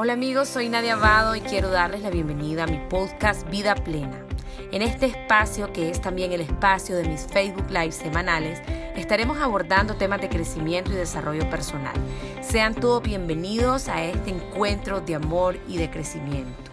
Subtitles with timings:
[0.00, 4.24] Hola amigos, soy Nadia Abado y quiero darles la bienvenida a mi podcast Vida Plena.
[4.70, 8.62] En este espacio, que es también el espacio de mis Facebook Live semanales,
[8.94, 11.96] estaremos abordando temas de crecimiento y desarrollo personal.
[12.42, 16.70] Sean todos bienvenidos a este encuentro de amor y de crecimiento.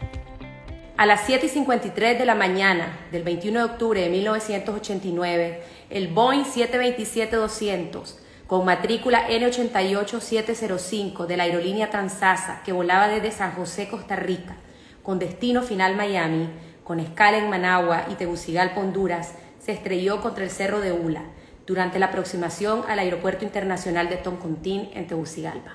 [0.96, 6.10] A las 7 y 53 de la mañana del 21 de octubre de 1989, el
[6.10, 14.16] Boeing 727-200 con matrícula N88705 de la aerolínea Transasa que volaba desde San José, Costa
[14.16, 14.56] Rica,
[15.02, 16.50] con destino final Miami,
[16.84, 21.24] con escala en Managua y Tegucigalpa, Honduras, se estrelló contra el Cerro de Ula
[21.66, 25.74] durante la aproximación al Aeropuerto Internacional de Toncontín en Tegucigalpa.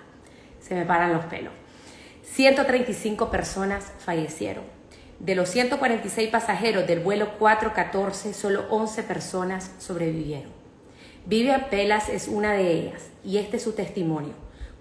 [0.61, 1.53] Se me paran los pelos.
[2.23, 4.63] 135 personas fallecieron.
[5.19, 10.60] De los 146 pasajeros del vuelo 414, solo 11 personas sobrevivieron.
[11.27, 14.33] Vivian Pelas es una de ellas y este es su testimonio.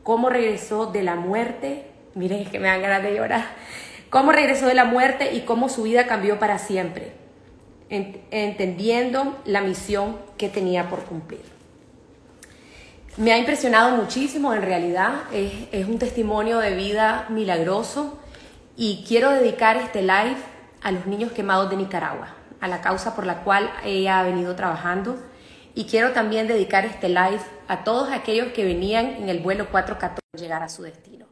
[0.03, 1.85] Cómo regresó de la muerte,
[2.15, 3.45] miren es que me dan ganas de llorar,
[4.09, 7.11] cómo regresó de la muerte y cómo su vida cambió para siempre,
[7.89, 11.41] entendiendo la misión que tenía por cumplir.
[13.17, 18.17] Me ha impresionado muchísimo, en realidad, es, es un testimonio de vida milagroso
[18.77, 20.37] y quiero dedicar este live
[20.81, 22.29] a los niños quemados de Nicaragua,
[22.61, 25.17] a la causa por la cual ella ha venido trabajando
[25.79, 30.19] y quiero también dedicar este live a todos aquellos que venían en el vuelo 414
[30.37, 31.25] llegar a su destino.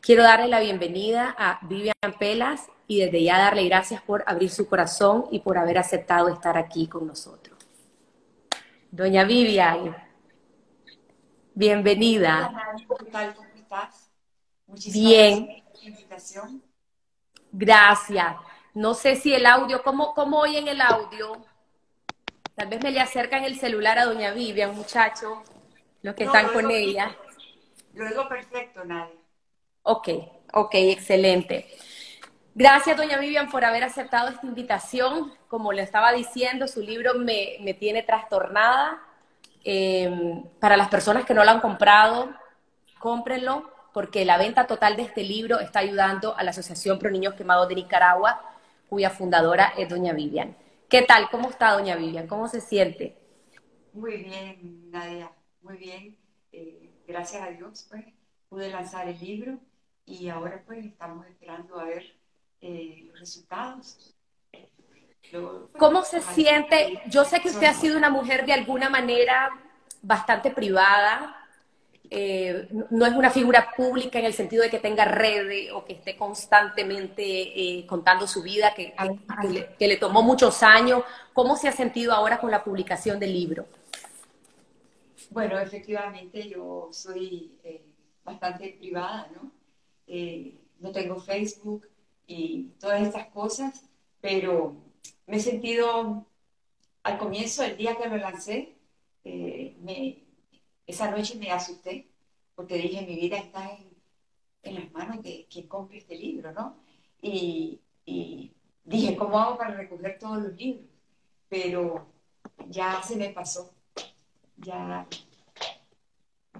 [0.00, 4.68] Quiero darle la bienvenida a Vivian Pelas y desde ya darle gracias por abrir su
[4.68, 7.56] corazón y por haber aceptado estar aquí con nosotros.
[8.90, 9.96] Doña Vivian,
[11.54, 12.74] bienvenida.
[12.98, 13.34] ¿Qué tal?
[13.36, 14.10] ¿Cómo estás?
[14.66, 15.46] Muchísimas Bien.
[15.46, 16.62] gracias por la invitación.
[17.52, 18.36] Gracias.
[18.74, 21.46] No sé si el audio, ¿cómo, cómo oyen el audio?
[22.56, 25.38] Tal vez me le acercan el celular a doña Vivian, muchachos,
[26.00, 27.14] los que están con ella.
[27.92, 29.14] Lo digo perfecto, Nadia.
[29.82, 30.08] Ok,
[30.54, 31.68] ok, excelente.
[32.54, 35.34] Gracias, doña Vivian, por haber aceptado esta invitación.
[35.48, 39.02] Como le estaba diciendo, su libro me, tiene trastornada.
[39.62, 42.30] Em, para las personas que no lo han comprado,
[42.98, 47.34] cómprenlo, porque la venta total de este libro está ayudando a la Asociación Pro Niños
[47.34, 48.40] Quemados de Nicaragua,
[48.88, 50.56] cuya fundadora es doña Vivian.
[50.88, 51.28] ¿Qué tal?
[51.30, 52.28] ¿Cómo está doña Vivian?
[52.28, 53.16] ¿Cómo se siente?
[53.92, 55.32] Muy bien, Nadia,
[55.62, 56.16] muy bien.
[56.52, 58.04] Eh, gracias a Dios, pues,
[58.48, 59.58] pude lanzar el libro
[60.04, 62.04] y ahora pues estamos esperando a ver
[62.60, 64.14] eh, los resultados.
[65.76, 67.02] ¿Cómo se siente?
[67.08, 69.50] Yo sé que usted ha sido una mujer de alguna manera
[70.02, 71.45] bastante privada,
[72.10, 75.94] eh, no es una figura pública en el sentido de que tenga redes o que
[75.94, 78.94] esté constantemente eh, contando su vida, que,
[79.78, 81.02] le, tomó muchos años.
[81.32, 83.66] ¿Cómo se ha sentido ahora con la publicación del libro?
[85.30, 87.84] Bueno, efectivamente yo soy eh,
[88.24, 89.52] bastante privada, ¿no?
[90.78, 91.88] no tengo Facebook
[92.26, 93.88] y todas estas cosas,
[94.20, 94.76] pero
[95.26, 96.26] me he sentido,
[97.02, 98.76] al comienzo, el día que lo lancé,
[99.24, 100.25] me,
[100.86, 102.08] esa noche me asusté
[102.54, 103.94] porque dije, mi vida está en,
[104.74, 106.76] las manos de quien compre este libro, ¿no?
[107.22, 107.80] Y,
[108.84, 110.86] dije, ¿cómo hago para recoger todos los libros?
[111.48, 112.06] Pero
[112.68, 113.72] ya se me pasó.
[114.56, 115.06] Ya,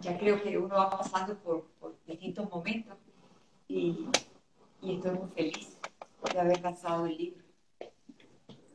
[0.01, 1.67] ya creo que uno va pasando por,
[2.07, 2.97] distintos momentos
[3.67, 4.07] y,
[4.83, 5.77] y estoy muy feliz
[6.33, 7.45] de haber lanzado el libro.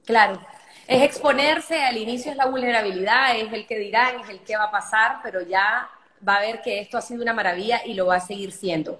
[0.05, 0.41] Claro,
[0.87, 4.65] es exponerse, al inicio es la vulnerabilidad, es el que dirán, es el que va
[4.65, 5.89] a pasar, pero ya
[6.27, 8.99] va a ver que esto ha sido una maravilla y lo va a seguir siendo.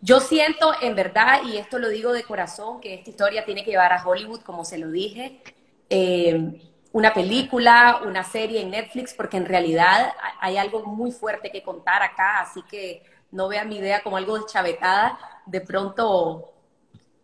[0.00, 3.70] Yo siento en verdad, y esto lo digo de corazón, que esta historia tiene que
[3.70, 5.40] llevar a Hollywood, como se lo dije,
[5.88, 6.60] eh,
[6.92, 12.02] una película, una serie en Netflix, porque en realidad hay algo muy fuerte que contar
[12.02, 16.52] acá, así que no vean mi idea como algo deschavetada, de pronto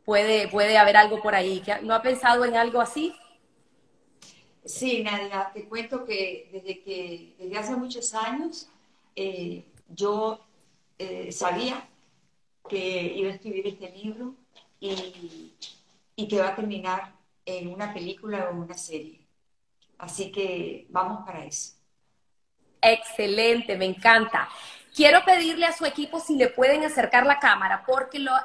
[0.05, 1.63] puede, puede haber algo por ahí.
[1.83, 3.15] ¿No ha pensado en algo así?
[4.69, 8.69] Sí, Nadia, te cuento que desde que desde hace muchos años
[9.17, 10.45] eh, yo
[10.99, 11.89] eh, sabía
[12.69, 14.35] que iba a escribir este libro
[14.79, 15.55] y,
[16.17, 17.15] y, que va a terminar
[17.47, 19.21] en una película o una serie.
[19.97, 21.73] Así que vamos para eso.
[22.83, 24.51] Excelente, me encanta.
[24.99, 28.41] Quiero pedirle a su equipo si le pueden acercar la cámara, porque la,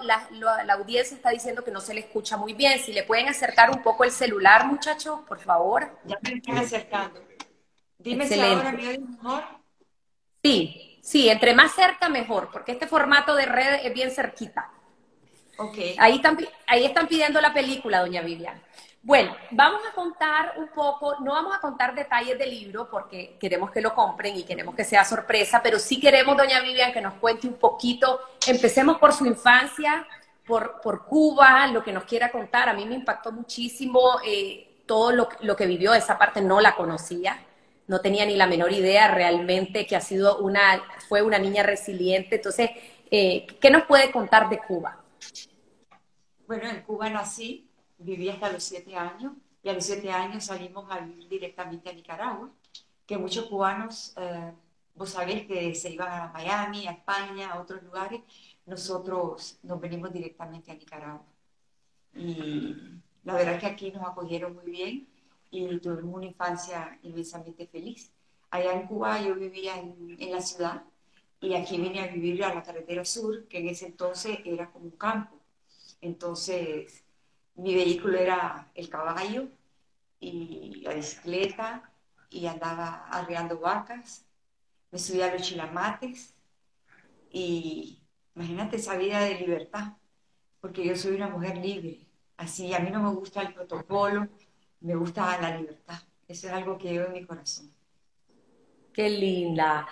[0.70, 2.80] audiencia está diciendo que no se le escucha muy bien.
[2.80, 6.00] Si le pueden acercar un poco el celular, muchachos, por favor.
[6.06, 7.20] Ya me están acercando.
[7.98, 9.44] Dime si ahora me mejor.
[10.44, 14.70] Sí, sí, entre más cerca mejor, porque este formato de red es bien cerquita.
[15.58, 15.78] Ok.
[15.98, 18.62] Ahí están, ahí están pidiendo la película, doña Vivian.
[19.06, 23.70] Bueno, vamos a contar un poco, no vamos a contar detalles del libro porque queremos
[23.70, 27.16] que lo compren y queremos que sea sorpresa, pero sí queremos, doña Vivian, que nos
[27.16, 28.22] cuente un poquito.
[28.48, 30.08] Empecemos por su infancia,
[30.48, 32.70] por, por Cuba, lo que nos quiera contar.
[32.70, 36.74] A mí me impactó muchísimo eh, todo lo, lo, que vivió, esa parte no la
[36.74, 37.44] conocía,
[37.88, 42.38] no tenía ni la menor idea realmente que ha sido una, fue una niña resiliente.
[42.38, 42.70] Entonces,
[43.12, 44.98] eh, ¿qué nos puede contar de Cuba?
[46.48, 47.63] Bueno, en Cuba nací
[48.04, 49.34] viví hasta los siete años
[49.64, 52.52] y a los siete años salimos a vivir directamente a Nicaragua,
[53.06, 54.52] que muchos cubanos, eh,
[54.96, 58.22] vos sabés que se iban a Miami, a España, a otros lugares,
[58.66, 61.26] nosotros nos venimos directamente a Nicaragua.
[62.16, 62.76] Y
[63.24, 65.08] la verdad es que aquí nos acogieron muy bien
[65.50, 68.12] y tuvimos una infancia inmensamente feliz.
[68.50, 70.84] Allá en Cuba yo vivía en, en la ciudad
[71.42, 74.86] y aquí vine a vivir a la carretera sur, que en ese entonces era como
[74.86, 75.36] un campo.
[76.02, 77.03] Entonces,
[77.56, 79.48] mi vehículo era el caballo
[80.20, 81.92] y la bicicleta
[82.30, 84.26] y andaba arreando vacas,
[84.92, 86.34] me subía a los chilamates
[87.32, 88.00] y
[88.36, 89.94] imagínate esa vida de libertad,
[90.62, 92.00] porque yo soy una mujer libre,
[92.38, 94.28] así a mí no me gusta el protocolo,
[94.82, 97.72] me gusta la libertad, eso es algo que llevo en mi corazón.
[98.94, 99.88] Qué linda.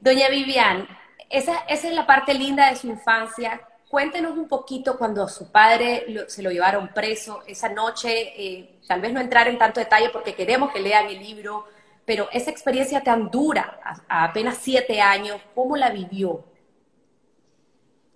[0.00, 0.86] Doña Vivian,
[1.28, 3.60] esa, esa es la parte linda de su infancia
[3.90, 9.12] Cuéntenos un poquito cuando su padre se lo llevaron preso esa noche, eh, tal vez
[9.12, 11.64] no entrar en tanto detalle porque queremos que lean el libro,
[12.06, 16.44] pero esa experiencia tan dura, a, apenas siete años, ¿cómo la vivió?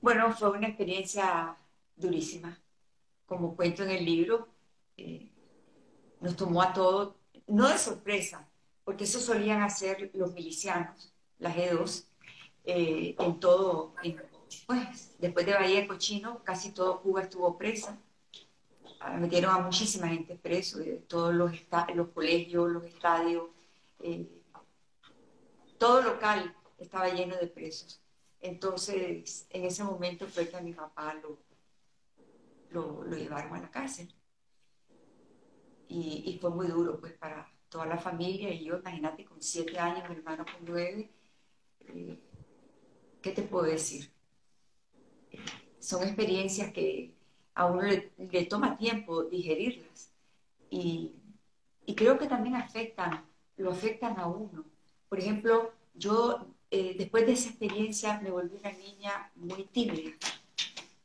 [0.01, 1.57] Bueno, fue una experiencia
[1.97, 2.57] durísima.
[3.27, 4.47] Como cuento en el libro,
[4.97, 5.29] eh,
[6.21, 7.17] nos tomó a todos,
[7.49, 8.49] no de sorpresa,
[8.85, 12.07] porque eso solían hacer los milicianos, las G2,
[12.65, 13.95] eh, en todo,
[14.67, 17.99] pues, después de Bahía de Cochino, casi todo Cuba estuvo presa.
[19.01, 20.79] Ah, metieron a muchísima gente preso,
[21.09, 21.53] todos los,
[21.95, 23.51] los colegios, los estadios,
[24.01, 24.27] eh,
[25.79, 28.01] todo local estaba lleno de presos.
[28.41, 31.39] Entonces, en ese momento fue que a mi papá lo,
[32.71, 34.09] lo, llevaron a la cárcel.
[35.89, 38.51] Y, fue muy duro, pues, para toda la familia.
[38.53, 41.11] Y yo, imagínate, con siete años, mi hermano con nueve,
[41.81, 42.19] eh,
[43.23, 44.14] ¿qué te puedo decir?
[45.79, 47.15] Son experiencias que
[47.55, 50.11] a uno le, toma tiempo digerirlas
[50.71, 51.13] y,
[51.97, 53.25] creo que también afectan,
[53.57, 54.65] lo afectan a uno.
[55.09, 60.11] Por ejemplo, yo eh, después de esa experiencia me volví una niña muy tímida,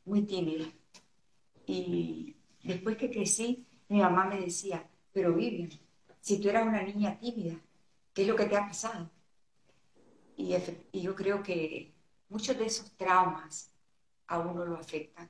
[0.04, 0.66] muy tímida.
[1.66, 2.34] Y
[2.64, 5.70] después que crecí, mi mamá me decía, pero Vivian,
[6.20, 7.54] si tú eras una niña tímida,
[8.14, 9.10] ¿qué es lo que te ha pasado?
[10.36, 10.54] Y,
[10.92, 11.92] y yo creo que
[12.28, 13.69] muchos de esos traumas
[14.30, 15.28] a uno lo afecta.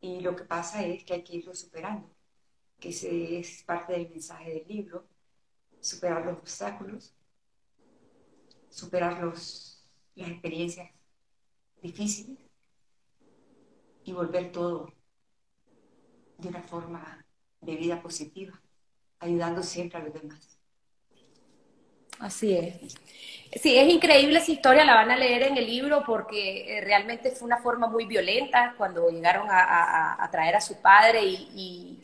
[0.00, 2.10] Y lo que pasa es que hay que irlo superando,
[2.80, 5.06] que ese es parte del mensaje del libro,
[5.80, 7.14] superar los obstáculos,
[8.70, 10.90] superar los, las experiencias
[11.82, 12.38] difíciles
[14.04, 14.92] y volver todo
[16.38, 17.24] de una forma
[17.60, 18.60] de vida positiva,
[19.20, 20.51] ayudando siempre a los demás.
[22.22, 22.96] Así es.
[23.60, 27.32] Sí, es increíble esa historia, la van a leer en el libro porque eh, realmente
[27.32, 31.98] fue una forma muy violenta cuando llegaron a, traer a su padre y,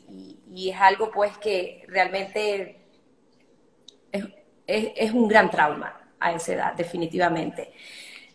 [0.71, 2.81] es algo pues que realmente
[4.67, 7.73] es, un gran trauma a esa edad, definitivamente.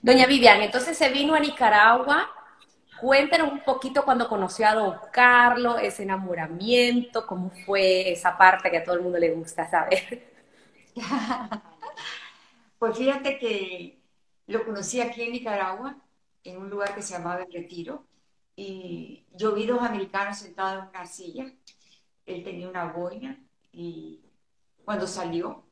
[0.01, 2.31] Doña Vivian, entonces se vino a Nicaragua,
[2.99, 8.77] cuéntenos un poquito cuando conoció a don Carlos, ese enamoramiento, cómo fue esa parte que
[8.77, 10.31] a todo el mundo le gusta saber.
[12.83, 13.97] Pues fíjate que
[14.45, 15.95] lo conocí aquí en Nicaragua,
[16.43, 18.05] en un lugar que se llamaba El Retiro,
[18.57, 21.53] y yo vi dos americanos sentados en una silla.
[22.25, 24.19] Él tenía una boina y
[24.83, 25.63] cuando salió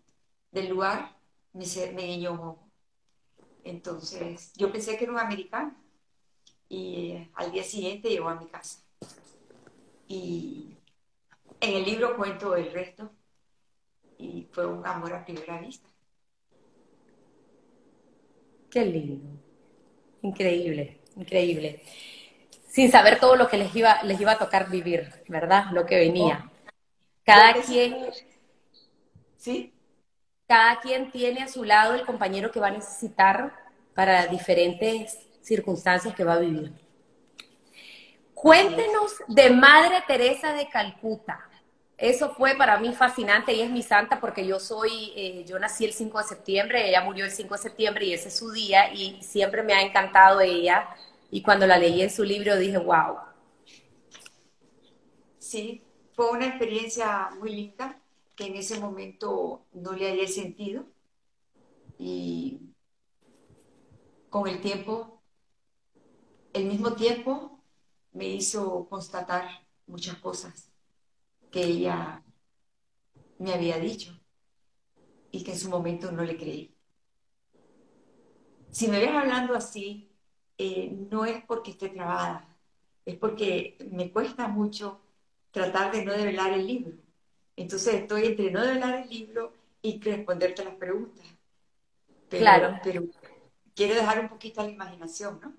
[0.53, 1.17] del lugar
[1.51, 2.71] me, guiñó un ojo.
[3.65, 5.75] Entonces yo pensé que era un americano
[6.69, 8.85] y eh, al día siguiente llegó a mi casa.
[10.07, 10.77] Y
[11.59, 13.11] en el libro cuento el resto
[14.17, 15.90] y fue un amor a primera vista.
[18.71, 19.37] Qué lindo.
[20.21, 21.83] Increíble, increíble.
[22.69, 25.65] Sin saber todo lo que les iba, les iba a tocar vivir, ¿verdad?
[25.71, 26.49] Lo que venía.
[27.25, 27.97] Cada quien.
[29.35, 29.73] Sí.
[30.47, 33.53] Cada quien tiene a su lado el compañero que va a necesitar
[33.93, 36.71] para diferentes circunstancias que va a vivir.
[38.33, 41.50] Cuéntenos de Madre Teresa de Calcuta
[42.01, 43.53] eso fue para mí fascinante.
[43.53, 47.03] y es mi santa porque yo soy, eh, yo nací el 5 de septiembre, ella
[47.03, 50.41] murió el 5 de septiembre y ese es su día y siempre me ha encantado
[50.41, 50.89] ella.
[51.29, 53.17] Y cuando la leí en su libro dije, wow.
[55.37, 58.01] Sí, fue una experiencia muy linda
[58.35, 60.85] que en ese momento no le hallé sentido
[61.99, 62.61] y
[64.29, 65.21] con el tiempo,
[66.53, 67.59] el mismo tiempo
[68.13, 69.47] me hizo constatar
[69.85, 70.70] muchas cosas
[71.51, 72.23] que ella
[73.39, 74.17] me había dicho
[75.31, 76.75] y que en su momento no le creí.
[78.69, 80.09] Si me ves hablando así,
[80.57, 82.47] eh, no es porque esté trabada,
[83.05, 85.01] es porque me cuesta mucho
[85.51, 86.97] tratar de no develar el libro.
[87.55, 91.25] Entonces estoy entre no develar el libro y responderte las preguntas.
[92.29, 92.79] claro.
[92.83, 93.03] Pero
[93.75, 95.53] quiero dejar un poquito a la imaginación, ¿no?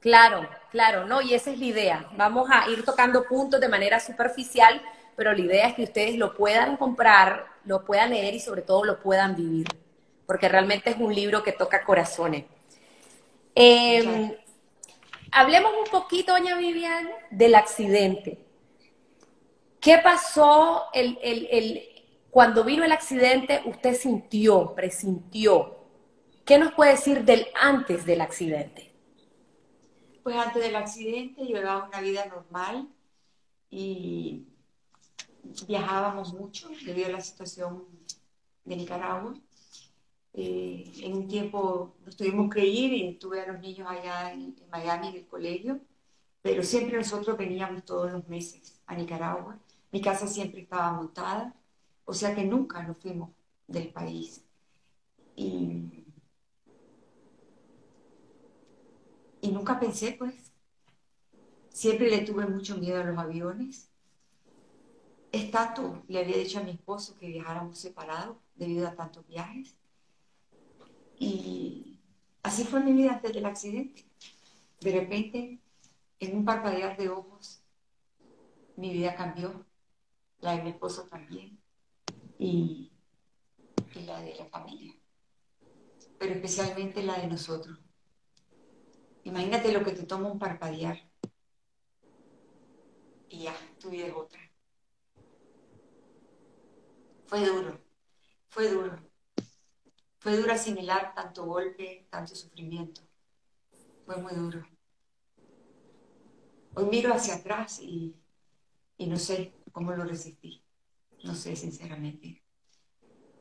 [0.00, 1.20] Claro, claro, ¿no?
[1.20, 2.10] Y esa es la idea.
[2.16, 4.80] Vamos a ir tocando puntos de manera superficial,
[5.20, 8.84] pero la idea es que ustedes lo puedan comprar, lo puedan leer y sobre todo
[8.86, 9.66] lo puedan vivir,
[10.24, 12.46] porque realmente es un libro que toca corazones.
[13.54, 14.34] Em,
[15.30, 18.38] hablemos un poquito, doña Vivian, del accidente.
[19.78, 21.82] ¿Qué pasó el,
[22.30, 23.60] cuando vino el accidente?
[23.66, 25.84] ¿Usted sintió, presintió?
[26.46, 28.90] ¿Qué nos puede decir del antes del accidente?
[30.22, 32.88] Pues antes del accidente yo llevaba una vida normal
[33.70, 34.46] y
[35.66, 37.84] viajábamos mucho debido a la situación
[38.64, 39.34] de Nicaragua.
[40.32, 44.56] Eh, en un tiempo nos tuvimos que ir y tuve a los niños allá en,
[44.70, 45.80] Miami en el colegio,
[46.42, 49.58] pero siempre nosotros veníamos todos los meses a Nicaragua.
[49.92, 51.54] Mi casa siempre estaba montada,
[52.04, 53.30] o sea que nunca nos fuimos
[53.66, 54.44] del país.
[59.42, 60.52] Y nunca pensé, pues,
[61.70, 63.89] siempre le tuve mucho miedo a los aviones
[65.32, 69.76] es tanto, le había dicho a mi esposo que viajáramos separados debido a tantos viajes.
[71.18, 71.98] Y
[72.42, 74.04] así fue mi vida antes del accidente.
[74.80, 75.58] De repente,
[76.18, 77.62] en un parpadear de ojos,
[78.76, 79.66] mi vida cambió,
[80.40, 81.60] la de mi esposo también,
[82.38, 82.90] y,
[83.94, 84.94] y la de la familia,
[86.18, 87.78] pero especialmente la de nosotros.
[89.24, 90.98] Imagínate lo que te toma un parpadear
[93.30, 94.39] y ya, tu vida es otra.
[97.30, 97.78] Fue duro,
[98.48, 98.98] fue duro.
[100.18, 103.02] Fue duro asimilar tanto golpe, tanto sufrimiento.
[104.04, 104.66] Fue muy duro.
[106.74, 108.16] Hoy miro hacia atrás y,
[108.98, 110.64] no sé cómo lo resistí.
[111.22, 112.42] No sé, sinceramente.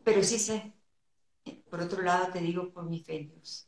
[0.03, 0.72] Pero sí sé,
[1.72, 3.67] por otro lado te digo por mi fe en Dios.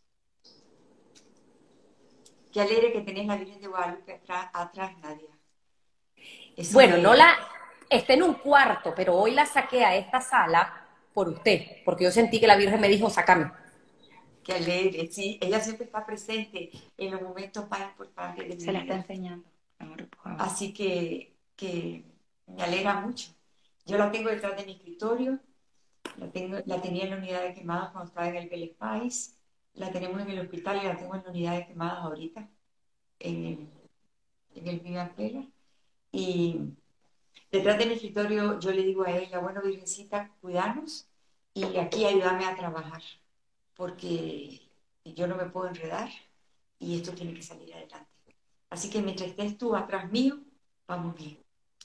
[2.54, 5.36] Qué alegre que tenés la Virgen de Guadalupe atrás, atrás Nadia.
[6.74, 7.40] bueno, no la,
[7.92, 12.12] está en un cuarto, pero hoy la saqué a esta sala por usted, porque yo
[12.12, 13.52] sentí que la Virgen me dijo, sácame.
[14.44, 18.72] Qué alegre, sí, ella siempre está presente en los momentos más importantes de mi Se
[18.72, 19.48] la está enseñando.
[20.24, 22.06] Así que, que
[22.48, 23.30] me alegra mucho.
[23.86, 25.40] Yo la tengo detrás de mi escritorio,
[26.18, 29.38] la, tengo, la tenía en la unidad de quemadas cuando estaba en el Vélez País,
[29.74, 32.50] la tenemos en el hospital y la tengo en la unidad de quemadas ahorita,
[33.20, 33.70] en el,
[34.56, 35.12] en el Viva
[36.12, 36.62] Y
[37.52, 41.10] Detrás de mi escritorio yo le digo a ella, bueno, Virgencita, cuidanos
[41.54, 43.02] y aquí ayúdame a trabajar,
[43.76, 44.62] porque
[45.04, 46.10] yo no me puedo enredar
[46.80, 48.10] y esto tiene que salir adelante.
[48.70, 50.40] Así que mientras estés tú atrás mío,
[50.88, 51.44] vamos bien.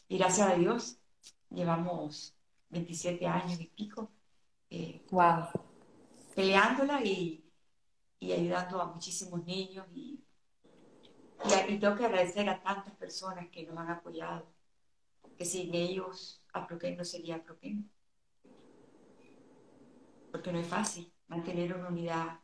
[0.08, 0.99] Y gracias a Dios,
[1.50, 2.32] llevamos
[2.70, 4.11] 27 años y pico
[5.11, 5.42] wow.
[5.44, 5.61] Eh,
[6.35, 7.42] peleándola y,
[8.20, 9.87] ayudando a muchísimos niños.
[9.92, 10.25] Y,
[11.44, 14.55] y, y tengo que agradecer a tantas personas que nos han apoyado
[15.37, 17.90] que sin ellos Aproquén no sería Aproquén.
[20.33, 22.40] Porque no es fácil mantener una unidad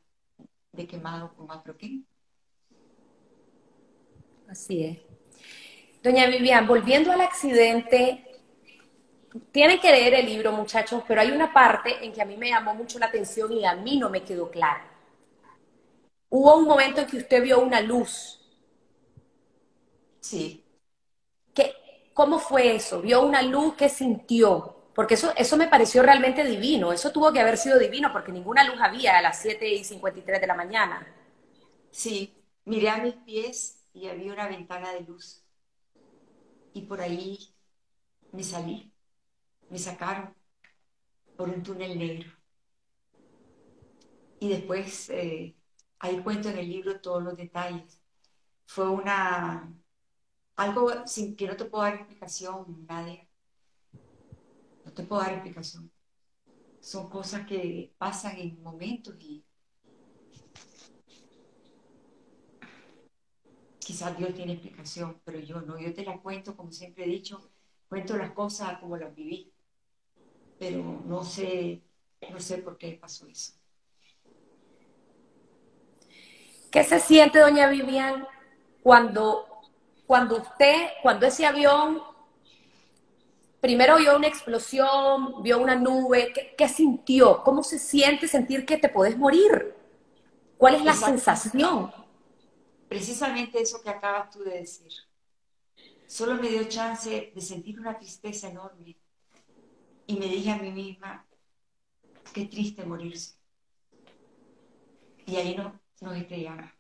[0.72, 2.06] de quemado con Aproquén.
[4.48, 4.98] Así es.
[6.02, 8.24] Doña Vivian, volviendo al accidente,
[9.50, 12.50] tienen que leer el libro, muchachos, pero hay una parte en que a mí me
[12.50, 14.84] llamó mucho la atención y a mí no me quedó claro.
[16.28, 18.40] Hubo un momento en que usted vio una luz.
[20.20, 20.62] Sí.
[22.14, 23.00] ¿Cómo fue eso?
[23.00, 24.76] ¿Vio una luz que sintió?
[24.94, 26.92] Porque eso, eso me pareció realmente divino.
[26.92, 30.40] Eso tuvo que haber sido divino porque ninguna luz había a las 7 y 53
[30.40, 31.06] de la mañana.
[31.90, 32.34] Sí,
[32.66, 35.44] miré a mis pies y había una ventana de luz.
[36.74, 37.38] Y por ahí
[38.32, 38.92] me salí,
[39.70, 40.34] me sacaron
[41.36, 42.30] por un túnel negro.
[44.40, 45.56] Y después, eh,
[46.00, 48.00] ahí cuento en el libro todos los detalles.
[48.66, 49.72] Fue una
[50.56, 53.28] algo sin que no te puedo dar explicación, nadie.
[54.84, 55.90] No te puedo dar explicación.
[56.80, 59.44] Son cosas que pasan en momentos y
[63.78, 65.78] quizás Dios tiene explicación, pero yo no.
[65.78, 67.50] Yo te la cuento, como siempre he dicho,
[67.88, 69.52] cuento las cosas como las viví,
[70.58, 71.82] pero no sé,
[72.30, 73.52] no sé por qué pasó eso.
[76.70, 78.26] ¿Qué se siente, doña Vivian,
[78.82, 79.46] cuando,
[80.06, 82.02] cuando usted, cuando ese avión
[83.62, 87.44] primero vio una explosión, vio una nube, ¿qué, sintió?
[87.44, 89.74] ¿Cómo se siente sentir que te podés morir?
[90.58, 91.92] ¿Cuál es la sensación?
[92.88, 94.92] Precisamente eso que acabas tú de decir.
[96.08, 98.96] Solo me dio chance de sentir una tristeza enorme
[100.06, 101.24] y me dije a mí misma,
[102.34, 103.34] qué triste morirse.
[105.24, 106.70] Y ahí no, no estrellamos.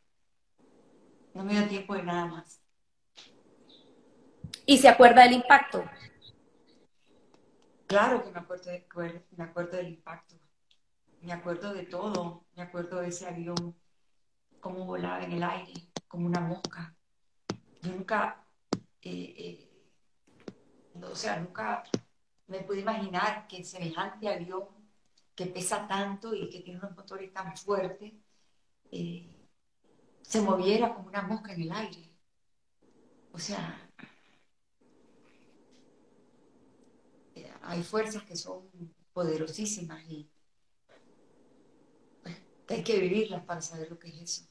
[1.32, 2.61] No me dio tiempo de nada más.
[4.66, 5.84] ¿Y se acuerda del impacto?
[7.86, 8.70] Claro que me acuerdo,
[9.36, 10.36] me acuerdo del impacto.
[11.20, 12.44] Me acuerdo de todo.
[12.54, 13.76] Me acuerdo de ese avión,
[14.60, 16.94] cómo volaba en el aire, como una mosca.
[17.82, 18.46] Yo nunca,
[19.02, 19.70] eh, eh,
[21.02, 21.82] o sea, nunca
[22.46, 24.68] me pude imaginar que semejante avión
[25.34, 28.12] que pesa tanto y que tiene unos motores tan fuertes,
[28.90, 29.48] eh,
[30.22, 32.10] se moviera como una mosca en el aire.
[33.32, 33.90] O sea,
[37.34, 38.68] eh, hay fuerzas que son
[39.12, 40.28] poderosísimas y
[42.22, 42.36] pues,
[42.68, 44.48] hay que vivirlas para saber lo que es eso.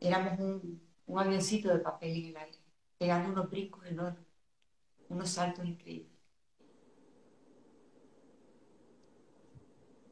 [0.00, 2.58] Éramos un, un avioncito de papel en el aire,
[2.98, 4.26] pegando unos brincos enormes,
[5.08, 6.12] unos saltos increíbles.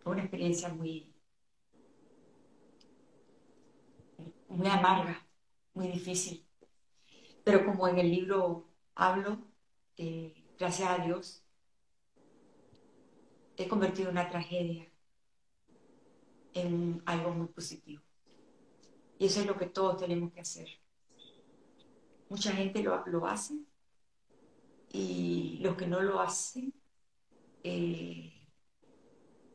[0.03, 1.14] Fue una experiencia muy,
[4.49, 5.26] muy amarga,
[5.75, 6.47] muy difícil.
[7.44, 9.38] Pero como en el libro hablo,
[10.58, 11.44] gracias a Dios,
[13.56, 14.90] he convertido una tragedia
[16.54, 18.02] en algo muy positivo.
[19.18, 20.68] Y eso es lo que todos tenemos que hacer.
[22.28, 23.54] Mucha gente lo, lo hace
[24.92, 26.72] y los que no lo hacen,
[27.62, 28.32] eh,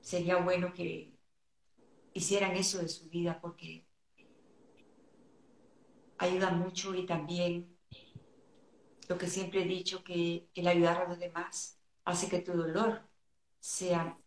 [0.02, 1.14] sería bueno que
[2.14, 3.86] hicieran eso de su vida porque
[6.18, 7.79] ayuda mucho y también
[9.10, 13.02] lo que siempre he dicho, que el ayudar a los demás hace que tu dolor
[13.60, 14.18] sea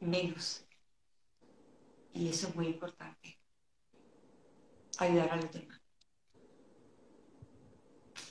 [0.00, 0.66] menos.
[2.12, 3.38] Y eso es muy importante,
[4.98, 5.80] ayudar a los demás.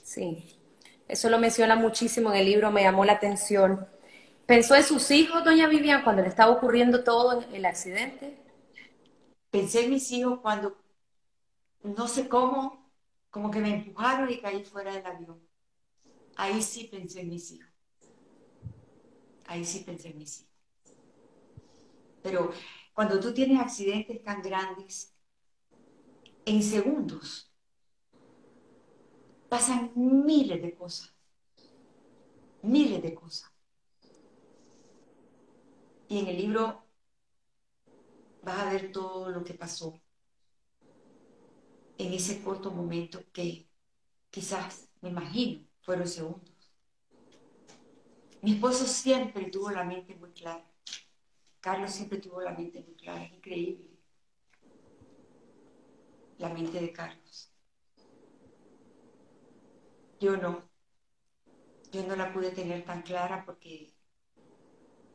[0.04, 0.60] Sí,
[1.08, 3.88] eso lo menciona muchísimo en el libro, me llamó la atención.
[4.46, 8.38] ¿Pensó en sus hijos, doña Vivian, cuando le estaba ocurriendo todo el accidente?
[9.50, 10.78] Pensé en mis hijos cuando,
[11.82, 12.83] no sé cómo,
[13.34, 15.42] como que me empujaron y caí fuera del avión.
[16.36, 17.74] Ahí sí pensé en mis hijos.
[19.48, 20.54] Ahí sí pensé en mis hijos.
[22.22, 22.52] Pero
[22.94, 25.16] cuando tú tienes accidentes tan grandes,
[26.46, 27.52] en segundos
[29.50, 31.12] pasan miles de cosas.
[32.62, 33.52] Miles de cosas.
[36.08, 36.86] Y en el libro
[38.44, 40.03] vas a ver todo lo que pasó
[41.98, 43.68] en ese corto momento que
[44.30, 46.52] quizás, me imagino, fueron segundos.
[48.42, 50.66] Mi esposo siempre tuvo la mente muy clara.
[51.62, 53.24] Carlos siempre tuvo la mente muy clara.
[53.24, 53.90] Es increíble.
[56.38, 57.52] La mente de Carlos.
[60.20, 60.70] Yo no.
[61.92, 63.94] Yo no la pude tener tan clara porque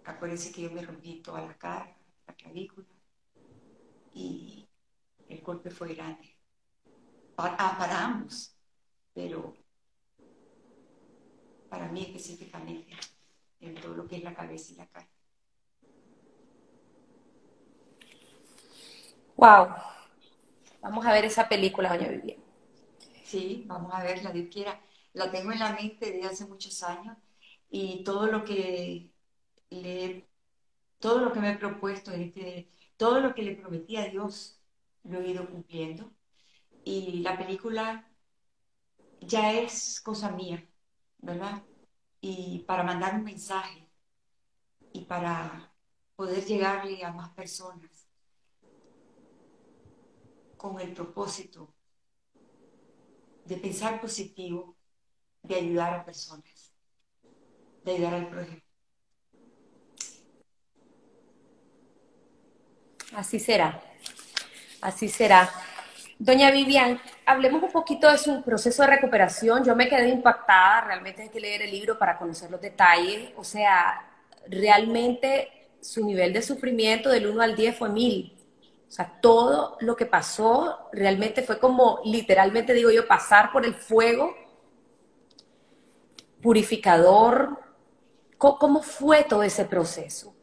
[0.08, 1.94] Acuérdense que yo me rompí toda la cara,
[2.26, 2.86] la clavícula,
[4.14, 4.66] y
[5.28, 6.37] el golpe fue grande.
[7.38, 8.52] Para, ah, para ambos,
[9.14, 9.54] pero
[11.68, 12.96] para mí específicamente,
[13.60, 15.08] en todo lo que es la cabeza y la cara.
[19.36, 19.68] Wow.
[20.80, 22.40] Vamos a ver esa película, doña Vivian.
[23.22, 24.80] Sí, vamos a verla, Dios quiera.
[25.12, 27.16] La tengo en la mente desde hace muchos años
[27.70, 29.12] y todo lo que
[30.98, 34.60] todo lo que me he propuesto, este, todo lo que le prometí a Dios,
[35.04, 36.17] lo he ido cumpliendo.
[36.84, 38.10] Y la película
[39.20, 40.66] ya es cosa mía,
[41.18, 41.62] ¿verdad?
[42.20, 43.88] Y para mandar un mensaje
[44.92, 45.72] y para
[46.16, 48.08] poder llegarle a más personas
[50.56, 51.72] con el propósito
[53.44, 54.76] de pensar positivo,
[55.42, 56.72] de ayudar a personas,
[57.84, 58.68] de ayudar al proyecto.
[63.14, 63.82] Así será,
[64.82, 65.50] así será.
[66.20, 69.64] Doña Vivian, hablemos un poquito de su proceso de recuperación.
[69.64, 73.30] Yo me quedé impactada, realmente hay que leer el libro para conocer los detalles.
[73.36, 74.04] O sea,
[74.48, 78.36] realmente su nivel de sufrimiento del 1 al 10 fue 1000.
[78.88, 83.74] O sea, todo lo que pasó realmente fue como, literalmente digo yo, pasar por el
[83.74, 84.34] fuego
[86.42, 87.60] purificador.
[88.38, 90.34] ¿Cómo fue todo ese proceso?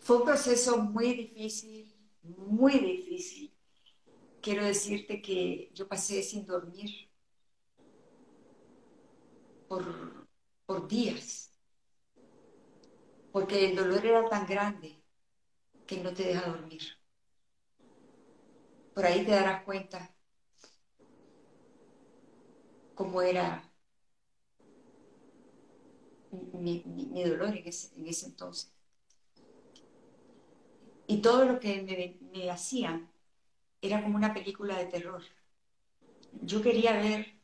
[0.00, 3.49] Fue un proceso muy difícil, muy difícil.
[4.40, 7.10] Quiero decirte que yo pasé sin dormir
[9.68, 11.52] por, días,
[13.32, 15.02] porque el dolor era tan grande
[15.86, 16.82] que no te deja dormir.
[18.94, 20.14] Por ahí te darás cuenta
[22.94, 23.70] cómo era
[26.52, 26.82] mi,
[27.24, 28.72] dolor en ese, entonces.
[31.06, 33.10] Y todo lo que me hacían
[33.82, 35.22] era como una película de terror.
[36.42, 37.40] Yo quería ver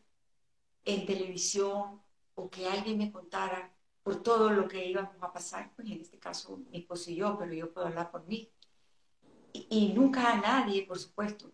[0.84, 2.00] en televisión
[2.34, 3.72] o que alguien me contara
[4.02, 7.36] por todo lo que íbamos a pasar, pues en este caso mi esposo y yo,
[7.36, 8.48] pero yo puedo hablar por mí.
[9.52, 11.50] Y, nunca a nadie, por supuesto,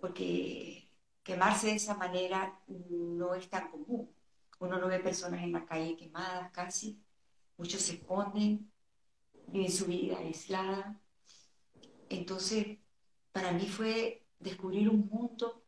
[0.00, 0.88] porque
[1.22, 4.08] quemarse de esa manera no es tan común.
[4.60, 7.02] Uno no ve personas en la calle quemadas casi,
[7.56, 8.72] muchos se esconden,
[9.48, 10.98] viven su vida aislada.
[12.08, 12.78] Entonces,
[13.32, 15.64] para mí fue descubrir un mundo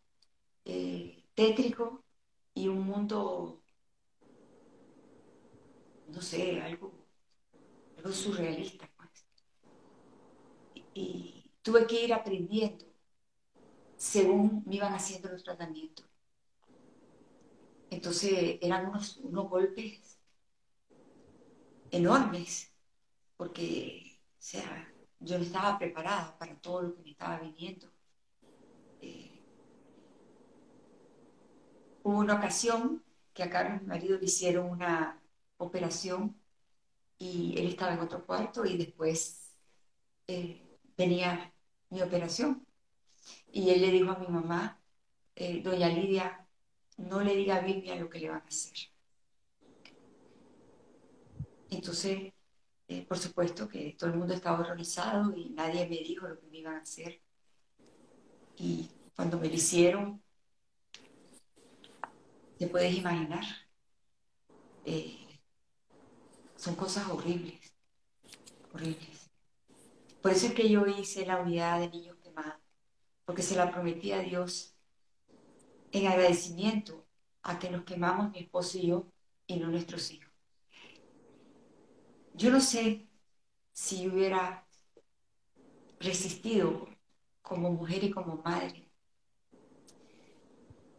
[0.64, 2.04] eh, tétrico
[2.54, 3.60] y un mundo
[6.12, 6.92] no sé, algo,
[8.12, 8.88] surrealista.
[8.96, 9.24] Pues.
[10.94, 12.86] Y, tuve que ir aprendiendo
[13.96, 16.06] según me iban haciendo los tratamientos.
[17.90, 20.18] Entonces eran unos, unos golpes
[21.90, 22.72] enormes,
[23.36, 24.89] porque o sea,
[25.20, 27.90] yo estaba preparada para todo lo que me estaba viniendo.
[29.00, 29.42] Eh,
[32.02, 33.04] hubo una ocasión
[33.34, 35.20] que a Carlos, mi marido, le hicieron una
[35.58, 36.36] operación
[37.18, 39.52] y él estaba en otro cuarto y después
[40.26, 41.52] eh, venía
[41.90, 42.66] mi operación.
[43.52, 44.80] Y él le dijo a mi mamá,
[45.36, 46.46] eh, doña Lidia,
[46.96, 48.74] no le diga a Vivian lo que le van a hacer.
[51.70, 52.32] Entonces,
[52.90, 56.46] eh, por supuesto que todo el mundo estaba horrorizado y nadie me dijo lo que
[56.48, 57.22] me iban a hacer.
[58.56, 60.20] Y cuando me lo hicieron,
[62.58, 63.44] te puedes imaginar,
[66.56, 67.60] son cosas horribles,
[68.74, 69.30] horribles.
[70.20, 72.60] Por eso es que yo hice la unidad de niños quemados,
[73.24, 74.74] porque se la prometí a Dios
[75.92, 77.06] en agradecimiento
[77.42, 79.06] a que nos quemamos mi esposo y yo
[79.46, 80.29] y no nuestros hijos.
[82.34, 83.08] Yo no sé
[83.72, 84.66] si hubiera
[85.98, 86.88] resistido
[87.42, 88.88] como mujer y como madre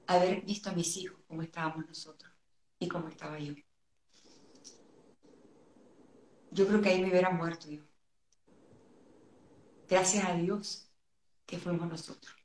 [0.08, 2.32] haber visto a mis hijos como estábamos nosotros
[2.80, 3.54] y como estaba yo
[6.52, 7.82] yo creo que ahí me hubiera muerto yo.
[9.90, 10.90] Gracias a Dios
[11.46, 12.36] que fuimos nosotros.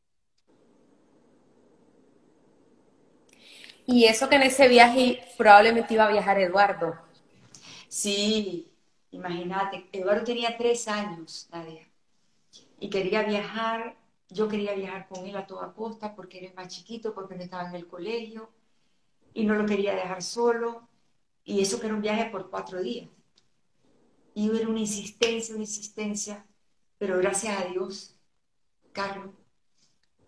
[3.85, 6.97] Y eso que en ese viaje probablemente iba a viajar Eduardo.
[7.89, 8.73] Sí,
[9.17, 11.89] imagínate, Eduardo tenía tres años, Nadia,
[12.79, 13.97] y quería viajar,
[14.29, 17.69] yo quería viajar con él a toda costa porque era más chiquito, porque no estaba
[17.69, 18.51] en el colegio,
[19.35, 20.89] y no lo quería dejar solo,
[21.45, 23.09] y eso que era un viaje por cuatro días.
[24.35, 26.47] Y hubo una insistencia, una insistencia,
[26.99, 28.17] pero gracias a Dios,
[28.93, 29.31] Carlos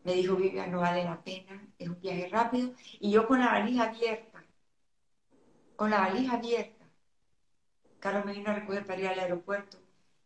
[0.05, 2.73] me dijo, Vivian, no vale la pena, es un viaje rápido.
[3.01, 4.45] Y yo con la valija abierta,
[5.77, 6.78] con la valija abierta,
[8.01, 9.79] Carlos me vino a recoger para ir al aeropuerto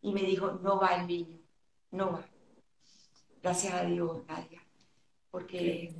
[0.02, 1.38] y me dijo, no va el niño,
[1.90, 2.26] no va.
[3.42, 4.62] Gracias a Dios, Nadia,
[5.30, 5.92] porque,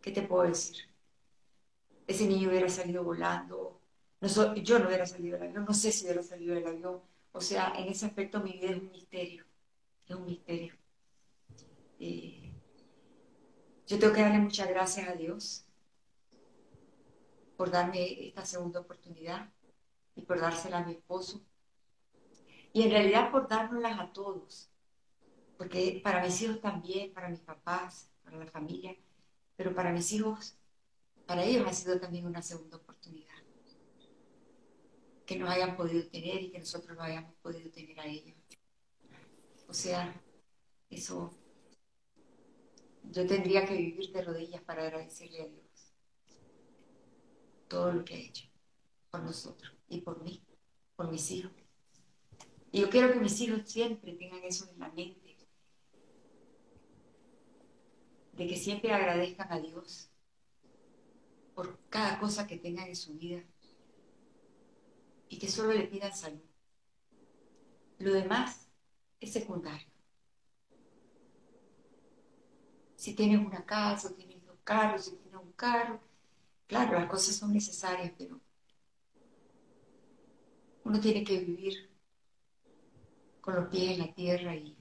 [0.00, 0.84] ¿qué te puedo decir?
[2.06, 3.80] Ese niño hubiera salido volando,
[4.20, 7.00] yo no hubiera salido del avión, no sé si hubiera salido del avión.
[7.32, 9.44] O sea, en ese aspecto mi vida es un misterio,
[10.06, 10.74] es un misterio.
[11.98, 12.52] Eh,
[13.86, 15.64] yo tengo que darle muchas gracias a Dios
[17.56, 19.48] por darme esta segunda oportunidad
[20.14, 21.42] y por dársela a mi esposo.
[22.72, 24.70] Y en realidad por dárnoslas a todos,
[25.58, 28.96] porque para mis hijos también, para mis papás, para la familia,
[29.56, 30.56] pero para mis hijos,
[31.26, 33.28] para ellos ha sido también una segunda oportunidad
[35.26, 38.36] que nos hayan podido tener y que nosotros no hayamos podido tener a ellos.
[39.68, 40.14] O sea,
[40.90, 41.32] eso
[43.04, 45.94] yo tendría que vivir de rodillas para agradecerle a Dios
[47.68, 48.46] todo lo que ha hecho
[49.10, 50.42] por nosotros y por mí,
[50.96, 51.52] por mis hijos.
[52.70, 55.36] Y yo quiero que mis hijos siempre tengan eso en la mente,
[58.32, 60.08] de que siempre agradezcan a Dios
[61.54, 63.44] por cada cosa que tengan en su vida
[65.28, 66.40] y que solo le pidan salud.
[67.98, 68.68] Lo demás
[69.20, 69.86] es secundario.
[72.96, 76.00] Si tienes una casa, si tienes dos carros, si tienes un carro,
[76.66, 78.40] claro, las cosas son necesarias, pero
[80.84, 81.90] uno tiene que vivir
[83.40, 84.76] con los pies en la tierra y,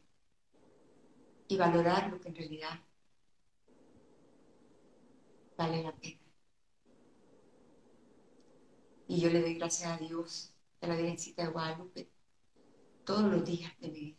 [1.47, 2.79] y valorar lo que en realidad
[5.57, 6.19] vale la pena.
[9.07, 12.09] Y yo le doy gracias a Dios, a la Virgencita de Guadalupe,
[13.03, 14.17] todos los días de mi vida.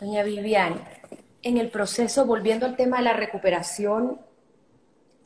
[0.00, 0.82] Doña Vivian,
[1.42, 4.20] en el proceso, volviendo al tema de la recuperación,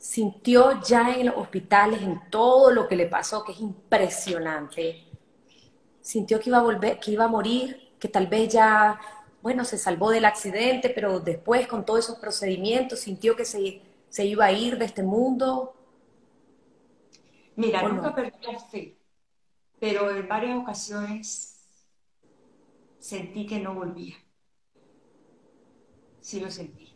[0.07, 5.03] sintió ya en los hospitales, en todo lo que le pasó, que es impresionante,
[5.99, 8.97] sintió que iba a volver, que iba a morir, que tal vez ya,
[9.41, 14.25] bueno, se salvó del accidente, pero después con todos esos procedimientos sintió que se, se
[14.25, 15.75] iba a ir de este mundo.
[17.57, 18.97] Mira, nunca perdí la fe,
[19.77, 21.59] pero en varias ocasiones
[22.97, 24.15] sentí que no volvía.
[26.21, 26.95] Sí lo sentí.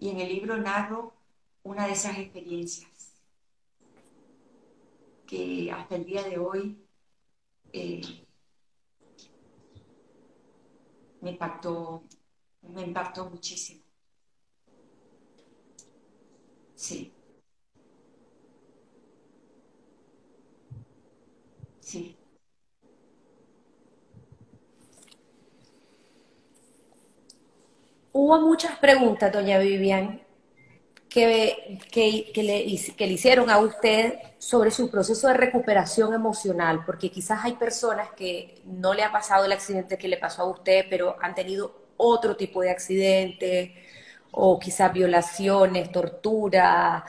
[0.00, 1.17] Y en el libro narro
[1.68, 2.90] una de esas experiencias
[5.26, 6.78] que hasta el día de hoy
[7.74, 8.00] eh,
[11.20, 12.04] me impactó,
[12.62, 13.82] me impactó muchísimo.
[16.74, 17.12] Sí.
[21.80, 22.16] Sí.
[28.12, 30.27] Hubo muchas preguntas, doña Vivian,
[31.08, 37.10] que, que, le, que le hicieron a usted sobre su proceso de recuperación emocional, porque
[37.10, 40.86] quizás hay personas que no le ha pasado el accidente que le pasó a usted,
[40.90, 43.74] pero han tenido otro tipo de accidente,
[44.30, 47.04] o quizás violaciones, tortura,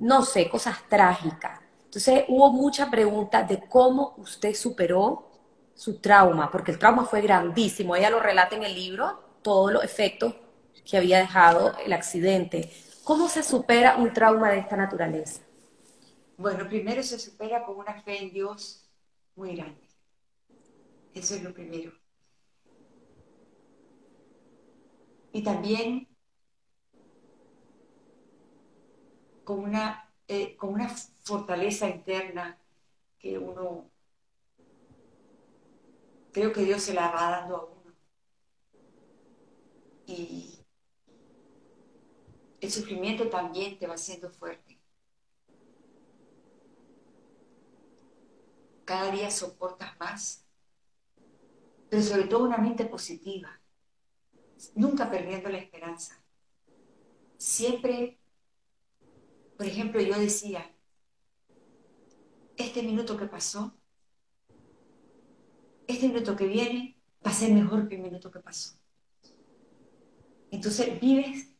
[0.00, 1.60] no sé, cosas trágicas.
[1.84, 5.30] Entonces hubo mucha pregunta de cómo usted superó
[5.74, 7.96] su trauma, porque el trauma fue grandísimo.
[7.96, 10.34] Ella lo relata en el libro, todos los efectos
[10.84, 12.70] que había dejado el accidente.
[13.06, 15.40] ¿Cómo se supera un trauma de esta naturaleza?
[16.36, 18.84] Bueno, primero se supera con una fe en Dios
[19.36, 19.80] muy grande.
[21.14, 21.92] Eso es lo primero.
[25.32, 26.08] Y también
[29.44, 30.88] con una, eh, con una
[31.22, 32.58] fortaleza interna
[33.20, 33.88] que uno,
[36.32, 37.94] creo que Dios se la va dando a uno.
[40.08, 40.65] Y
[42.60, 44.78] el sufrimiento también te va haciendo fuerte.
[48.84, 50.44] Cada día soportas más,
[51.90, 53.60] pero sobre todo una mente positiva,
[54.74, 56.22] nunca perdiendo la esperanza.
[57.36, 58.18] Siempre,
[59.56, 60.70] por ejemplo, yo decía,
[62.56, 63.74] este minuto que pasó,
[65.86, 68.78] este minuto que viene, va a ser mejor que el minuto que pasó.
[70.50, 71.55] Entonces vives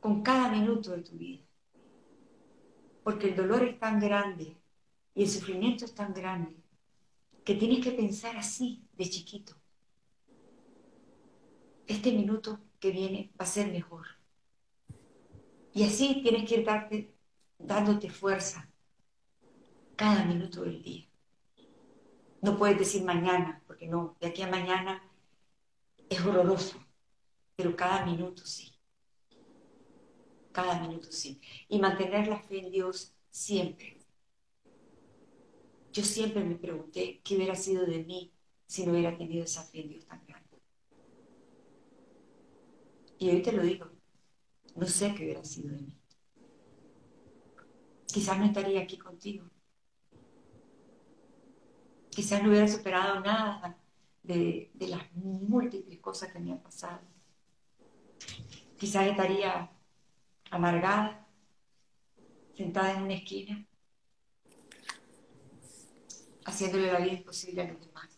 [0.00, 1.44] con cada minuto de tu vida.
[3.04, 4.56] Porque el dolor es tan grande
[5.14, 6.56] y el sufrimiento es tan grande
[7.44, 9.54] que tienes que pensar así de chiquito.
[11.86, 14.06] Este minuto que viene va a ser mejor.
[15.72, 17.14] Y así tienes que ir darte,
[17.58, 18.68] dándote fuerza
[19.96, 21.06] cada minuto del día.
[22.42, 25.02] No puedes decir mañana, porque no, de aquí a mañana
[26.08, 26.78] es horroroso,
[27.56, 28.79] pero cada minuto sí
[30.62, 31.40] cada minuto sí.
[31.68, 33.98] Y mantener la fe en Dios siempre.
[35.92, 38.32] Yo siempre me pregunté qué hubiera sido de mí
[38.66, 40.62] si no hubiera tenido esa fe en Dios tan grande.
[43.18, 43.86] Y hoy te lo digo,
[44.76, 45.96] no sé qué hubiera sido de mí.
[48.06, 49.48] Quizás no estaría aquí contigo.
[52.10, 53.78] Quizás no hubiera superado nada
[54.22, 57.00] de, de las múltiples cosas que me han pasado.
[58.78, 59.70] Quizás estaría
[60.50, 61.26] amargada,
[62.56, 63.64] sentada en una esquina,
[66.44, 68.08] haciéndole la vida imposible a los demás.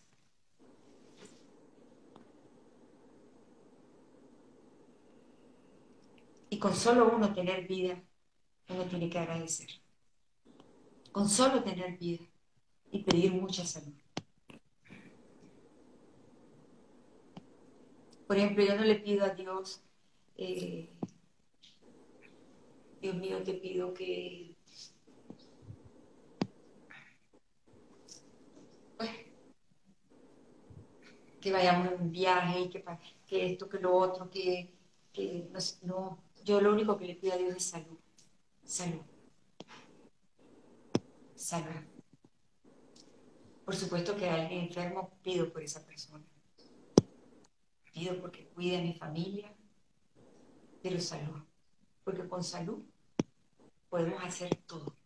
[6.51, 8.03] Y con solo uno tener vida,
[8.69, 9.69] uno tiene que agradecer.
[11.11, 12.25] Con solo tener vida
[12.91, 13.95] y pedir mucha salud.
[18.27, 19.83] Por ejemplo, yo no le pido a Dios
[20.37, 20.92] eh,
[23.03, 24.55] Dios mío, te pido que,
[28.97, 29.11] pues,
[31.41, 32.85] que vayamos en un viaje y que,
[33.27, 34.73] que esto, que lo otro, que,
[35.13, 35.51] que
[35.83, 37.99] no, yo lo único que le pido a Dios es salud,
[38.63, 39.03] salud.
[41.35, 41.83] salud.
[43.65, 46.25] Por supuesto que alguien enfermo, pido por esa persona.
[47.93, 49.53] Pido porque cuide a mi familia,
[50.81, 51.43] pero salud.
[52.05, 52.92] Porque con salud
[53.93, 54.97] podemos hacer todo.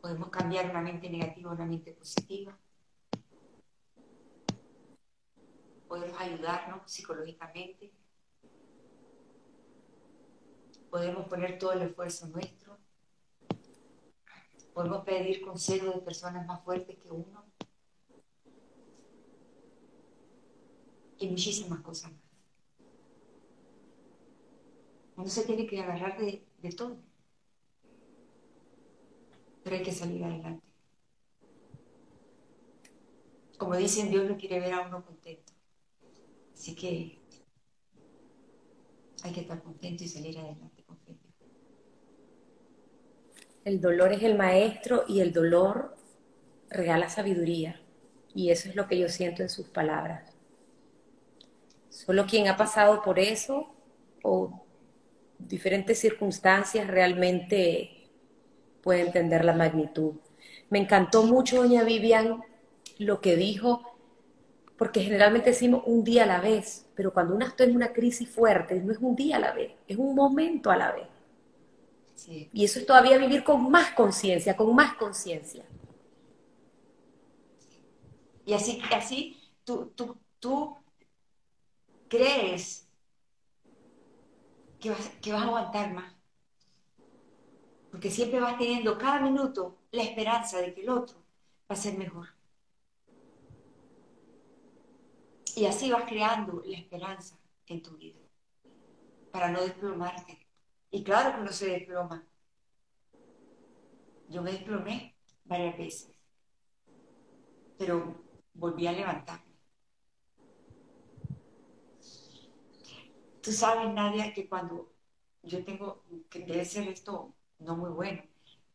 [0.00, 2.58] Podemos cambiar una mente negativa a una mente positiva.
[5.86, 7.92] Podemos ayudarnos psicológicamente.
[10.88, 12.78] Podemos poner todo el esfuerzo nuestro.
[14.72, 17.44] Podemos pedir consejo de personas más fuertes que uno.
[21.18, 22.22] Y muchísimas cosas más.
[25.16, 27.07] Uno se tiene que agarrar de, de todo
[29.76, 30.66] hay que salir adelante.
[33.56, 35.52] Como dicen, Dios no quiere ver a uno contento.
[36.54, 37.18] Así que
[39.22, 40.98] hay que estar contento y salir adelante con.
[43.64, 45.94] El dolor es el maestro y el dolor
[46.70, 47.78] regala sabiduría.
[48.34, 50.34] Y eso es lo que yo siento en sus palabras.
[51.90, 53.74] Solo quien ha pasado por eso
[54.22, 54.64] o
[55.38, 57.97] diferentes circunstancias realmente
[58.82, 60.14] puede entender la magnitud.
[60.70, 62.42] Me encantó mucho, doña Vivian,
[62.98, 63.82] lo que dijo,
[64.76, 68.28] porque generalmente decimos un día a la vez, pero cuando uno está en una crisis
[68.28, 71.06] fuerte, no es un día a la vez, es un momento a la vez.
[72.52, 75.64] Y eso es todavía vivir con más conciencia, con más conciencia.
[78.44, 80.76] Y así, así tú, tú, tú
[82.08, 82.88] crees
[84.80, 86.17] que vas, que vas a aguantar más
[87.90, 91.18] porque siempre vas teniendo cada minuto la esperanza de que el otro
[91.70, 92.28] va a ser mejor.
[95.56, 98.20] Y así vas creando la esperanza en tu vida
[99.32, 100.46] para no desplomarte.
[100.90, 102.24] Y claro que no se desploma.
[104.28, 106.10] Yo me desplomé varias veces,
[107.78, 108.22] pero
[108.52, 109.48] volví a levantarme.
[113.40, 114.92] Tú sabes, Nadia, que cuando
[115.42, 118.22] yo tengo, que debe ser esto no muy bueno,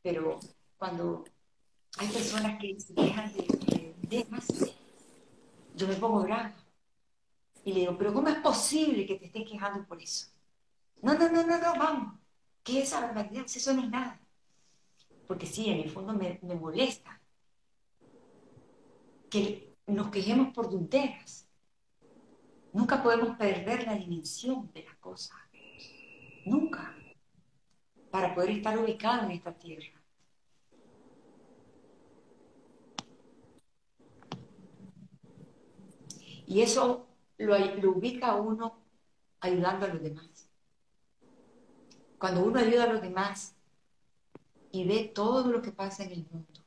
[0.02, 0.40] pero
[0.78, 1.24] cuando
[1.98, 4.48] hay personas que se quejan de, temas,
[5.76, 6.54] yo me pongo brava.
[7.64, 10.28] Y le digo, pero ¿cómo es posible que te estés quejando por eso?
[11.02, 12.20] No, no, no, no, no, vamos.
[12.64, 13.46] ¿Qué es esa barbaridad?
[13.46, 14.20] Eso no es nada.
[15.28, 17.22] Porque sí, en el fondo me, me molesta
[19.30, 21.48] que nos quejemos por tonteras.
[22.74, 25.38] Nunca podemos perder la dimensión de las cosas.
[26.46, 26.94] Nunca
[28.14, 30.00] para poder estar ubicado en esta tierra.
[36.46, 37.08] Y eso
[37.40, 37.56] lo,
[37.90, 38.78] ubica a uno
[39.40, 40.48] ayudando a los demás.
[42.20, 43.56] Cuando uno ayuda a los demás
[44.72, 46.62] y ve todo lo que pasa en el mundo,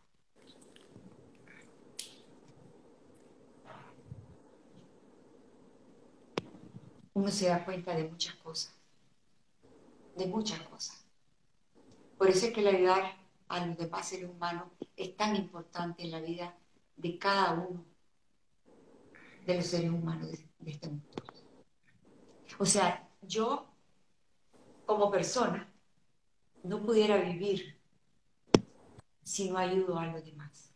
[7.14, 8.74] uno se da cuenta de muchas cosas,
[10.16, 10.95] de muchas cosas.
[12.18, 13.16] Por eso es que la ayudar
[13.48, 16.57] a los demás seres humanos es tan importante en la vida
[16.96, 17.85] de cada uno
[19.44, 21.05] de los seres humanos de, este mundo.
[22.59, 23.68] O sea, yo
[24.87, 25.72] como persona
[26.62, 27.79] no pudiera vivir
[29.22, 30.72] si no ayudo a los demás.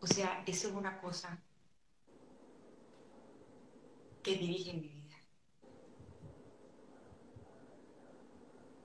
[0.00, 1.40] O sea, eso es una cosa
[4.22, 5.16] que dirige mi vida.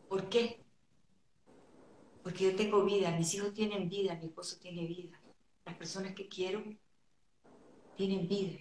[0.08, 0.67] ¿Por qué?
[2.28, 5.18] Porque yo tengo vida, mis hijos tienen vida, mi esposo tiene vida.
[5.63, 6.62] Las personas que quiero
[7.96, 8.60] tienen vida.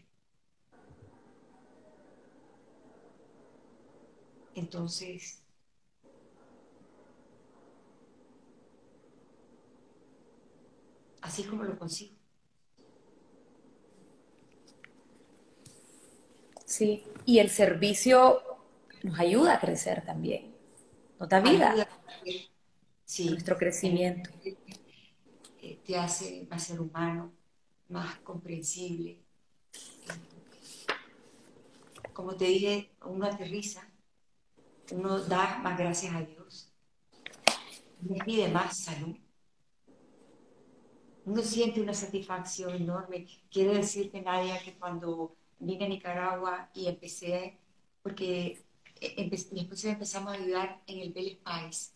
[4.54, 5.42] Entonces,
[11.20, 12.14] así como lo consigo.
[16.64, 18.40] Sí, y el servicio
[19.02, 20.54] nos ayuda a crecer también,
[21.18, 21.88] nos da vida
[23.24, 24.30] nuestro crecimiento.
[25.62, 27.32] Eh, te hace más ser humano,
[27.88, 29.22] más comprensible.
[32.12, 33.88] Como te dije, uno aterriza,
[34.92, 36.72] uno da más gracias a Dios,
[38.02, 39.16] uno pide más salud.
[41.24, 43.26] Uno siente una satisfacción enorme.
[43.50, 47.58] Quiero decirte, Nadia, que cuando vine a Nicaragua y empecé,
[48.02, 48.64] porque
[49.00, 51.95] eh, después empezamos a ayudar en el Vélez País,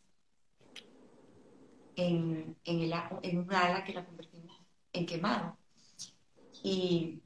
[2.00, 2.92] en, en, el,
[3.22, 4.56] en una ala que la convertimos
[4.92, 5.56] en quemado.
[6.62, 7.22] Y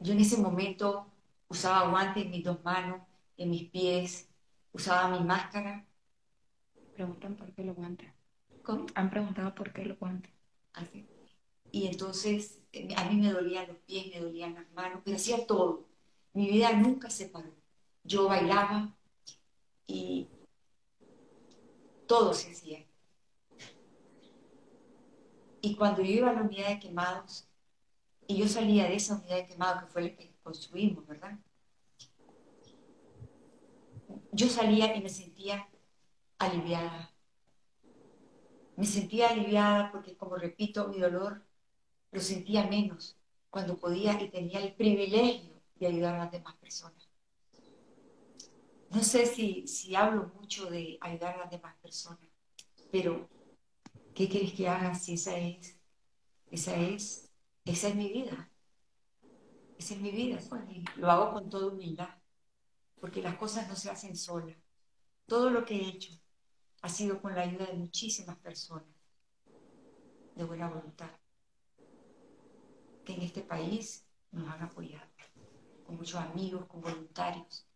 [0.00, 1.12] yo en ese momento
[1.48, 3.02] usaba guantes en mis dos manos,
[3.36, 4.28] en mis pies,
[4.72, 5.86] usaba mi máscara.
[6.94, 8.12] Preguntan por qué lo guantes.
[8.62, 8.86] ¿Cómo?
[8.94, 10.32] Han preguntado por qué lo guantes.
[10.72, 11.08] Así.
[11.70, 15.46] Y entonces eh, a mí me dolían los pies, me dolían las manos, pero hacía
[15.46, 15.86] todo.
[16.32, 17.54] Mi vida nunca se paró.
[18.04, 18.96] Yo bailaba
[19.86, 20.28] y
[22.08, 22.84] todo se hacía.
[25.60, 27.46] Y cuando yo iba a la unidad de quemados,
[28.26, 31.38] y yo salía de esa unidad de quemados, que fue la que construimos, ¿verdad?
[34.32, 35.68] Yo salía y me sentía
[36.38, 37.12] aliviada.
[38.76, 41.42] Me sentía aliviada porque, como repito, mi dolor
[42.12, 43.16] lo sentía menos
[43.50, 47.07] cuando podía y tenía el privilegio de ayudar a las demás personas.
[48.90, 52.28] No sé si, si hablo mucho de ayudar a las demás personas,
[52.90, 53.28] pero
[54.14, 55.78] ¿qué quieres que haga si esa es,
[56.50, 57.30] esa es,
[57.64, 58.50] esa es mi vida?
[59.78, 60.40] Esa es mi vida.
[60.96, 62.08] lo hago con toda humildad,
[63.00, 64.56] porque las cosas no se hacen solas.
[65.26, 66.12] Todo lo que he hecho
[66.80, 68.88] ha sido con la ayuda de muchísimas personas
[70.34, 71.10] de buena voluntad
[73.04, 75.10] que en este país nos han apoyado,
[75.86, 77.67] con muchos amigos, con voluntarios.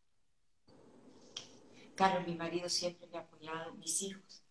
[1.94, 4.42] Carlos, mi marido, siempre me ha apoyado, mis hijos.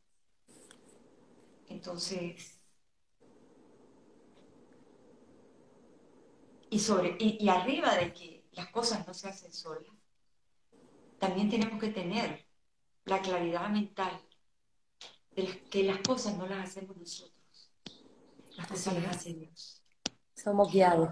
[1.68, 2.60] Entonces,
[6.70, 9.94] y, sobre, y, arriba de que las cosas no se hacen solas,
[11.20, 12.46] también tenemos que tener
[13.06, 14.22] la claridad mental
[15.32, 17.72] de que las cosas no las hacemos nosotros,
[18.58, 19.82] las cosas las hace Dios.
[20.36, 21.10] Somos guiados.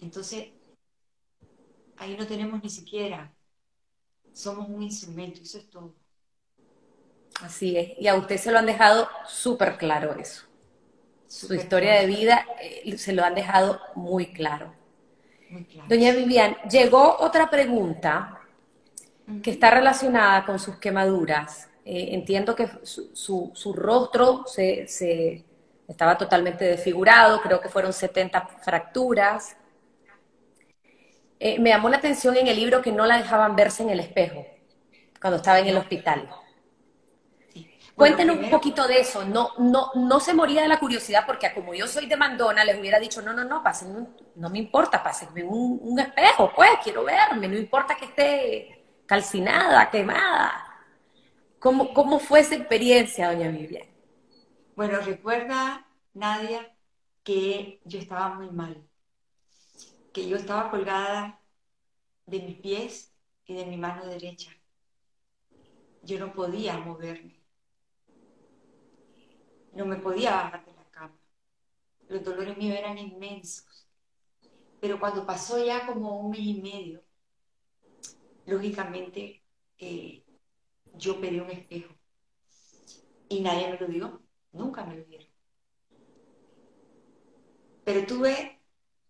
[0.00, 0.50] Entonces,
[1.96, 3.35] ahí no tenemos ni siquiera
[4.36, 5.94] somos un instrumento, eso es todo.
[7.40, 10.42] Así es, y a usted se lo han dejado súper claro eso.
[11.26, 14.74] Su historia de vida eh, se lo han dejado muy claro.
[15.88, 18.40] Doña Vivian, llegó otra pregunta
[19.42, 21.68] que está relacionada con sus quemaduras.
[21.84, 25.44] Eh, entiendo que su, rostro se,
[25.88, 29.56] estaba totalmente desfigurado, creo que fueron 70 fracturas.
[31.38, 34.00] Eh, me llamó la atención en el libro que no la dejaban verse en el
[34.00, 34.46] espejo
[35.20, 36.28] cuando estaba en el hospital.
[37.94, 39.24] Cuéntenos un poquito de eso.
[39.24, 42.78] No, no, no se moría de la curiosidad porque como yo soy de Mandona, les
[42.78, 47.04] hubiera dicho, no, no, no, pasen, no me importa, pásenme un, un espejo, pues, quiero
[47.04, 50.62] verme, no importa que esté calcinada, quemada.
[51.58, 53.88] ¿Cómo, ¿Cómo fue esa experiencia, doña Vivian?
[54.74, 56.70] Bueno, recuerda, Nadia,
[57.24, 58.86] que yo estaba muy mal
[60.16, 61.38] que yo estaba colgada
[62.24, 63.14] de mis pies
[63.44, 64.50] y de mi mano derecha.
[66.02, 67.38] Yo no podía moverme.
[69.74, 71.18] No me podía bajar de la cama.
[72.08, 73.86] Los dolores míos eran inmensos.
[74.80, 77.04] Pero cuando pasó ya como un mes y medio,
[78.46, 79.44] lógicamente
[79.76, 80.24] eh,
[80.94, 81.94] yo pedí un espejo.
[83.28, 84.22] Y nadie me lo dio.
[84.52, 85.28] Nunca me lo dieron.
[87.84, 88.55] Pero tuve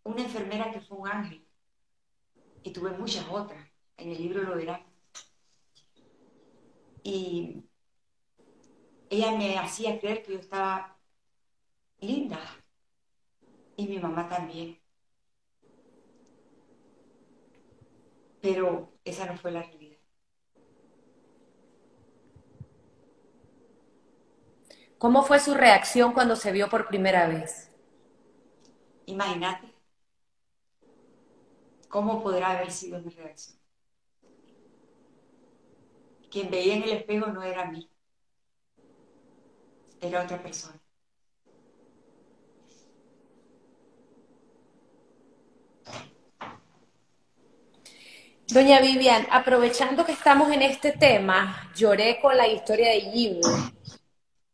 [0.07, 1.45] una enfermera que fue un ángel.
[2.63, 3.69] Y tuve muchas otras.
[3.97, 4.83] En el libro lo verán.
[7.03, 7.65] Y
[9.11, 10.97] ella me hacía creer que yo estaba
[12.01, 12.41] linda.
[13.77, 14.81] Y mi mamá también.
[18.41, 19.99] Pero esa no fue la realidad.
[24.99, 27.71] ¿Cómo fue su reacción cuando se vio por primera vez?
[29.05, 29.76] Imagínate,
[31.89, 33.59] ¿Cómo podrá haber sido mi reacción?
[36.31, 37.89] Quien veía en el espejo no era mí,
[40.01, 40.79] era otra persona.
[48.49, 53.41] Doña Vivian, aprovechando que estamos en este tema, lloré con la historia de Jimmy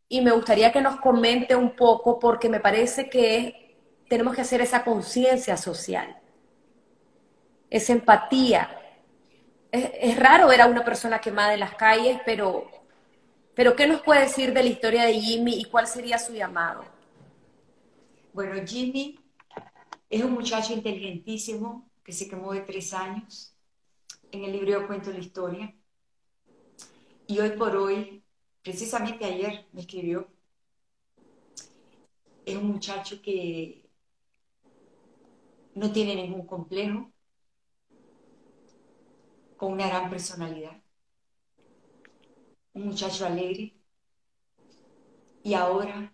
[0.09, 3.77] y me gustaría que nos comente un poco porque me parece que
[4.09, 6.22] tenemos que hacer esa conciencia social
[7.73, 8.79] esa empatía.
[9.71, 12.71] Es, raro ver a una persona quemada en las calles, pero,
[13.55, 16.85] pero ¿qué nos puede decir de la historia de Jimmy y cuál sería su llamado?
[18.35, 19.19] Bueno, Jimmy
[20.11, 23.57] es un muchacho inteligentísimo que se quemó de tres años.
[24.31, 25.75] En el libro yo cuento la historia.
[27.27, 28.23] Y hoy por hoy,
[28.63, 30.29] precisamente ayer me escribió,
[32.45, 33.89] es un muchacho que
[35.75, 37.11] no tiene ningún complejo,
[39.63, 40.83] con una gran personalidad,
[42.73, 43.77] un muchacho alegre
[45.45, 46.13] y ahora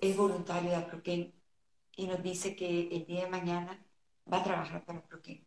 [0.00, 1.34] es voluntario de Aproquén
[1.96, 3.84] y nos dice que el día de mañana
[4.32, 5.44] va a trabajar para Aproquén.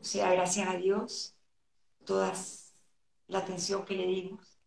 [0.00, 1.36] O sea, gracias a Dios,
[2.06, 2.32] toda
[3.26, 4.58] la atención que le dimos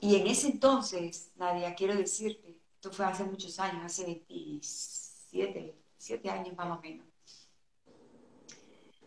[0.00, 6.28] Y en ese entonces, Nadia, quiero decirte, esto fue hace muchos años, hace 27, 7
[6.28, 7.13] años más o menos.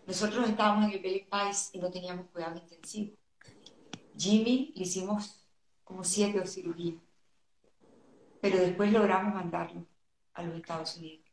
[0.07, 3.13] Nosotros estábamos en el Belly Pais y no teníamos cuidado intensivo.
[4.17, 5.45] Jimmy le hicimos
[5.83, 6.95] como siete cirugías,
[8.39, 9.85] pero después logramos mandarlo
[10.33, 11.25] a los Estados Unidos.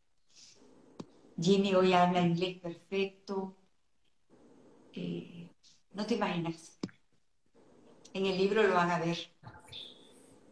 [1.41, 3.55] Jimmy hoy habla inglés perfecto.
[4.93, 5.49] Eh,
[5.93, 6.77] no te imaginas.
[8.13, 9.19] En el libro lo van a ver.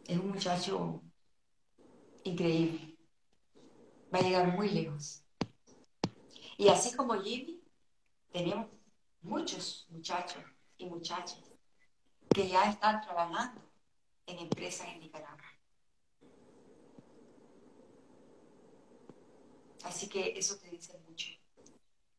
[0.07, 1.01] Es un muchacho
[2.23, 2.95] increíble.
[4.13, 5.23] Va a llegar muy lejos.
[6.57, 7.52] Y así como Jimmy,
[8.33, 8.67] tenemos
[9.21, 10.43] muchos muchachos
[10.77, 11.39] y muchachas
[12.33, 13.61] que ya están trabajando
[14.25, 15.43] en empresas en Nicaragua.
[19.83, 21.29] Así que eso te dice mucho.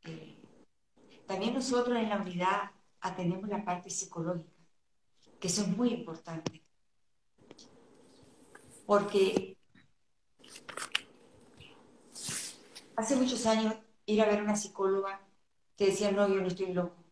[0.05, 0.39] Eh,
[1.27, 4.53] también nosotros en la unidad atendemos la parte psicológica,
[5.41, 6.63] que eso es muy importante.
[8.87, 9.57] Porque
[12.95, 13.75] hace muchos años
[14.07, 15.27] ir a ver una psicóloga
[15.77, 17.05] te decía, no, yo no estoy loco.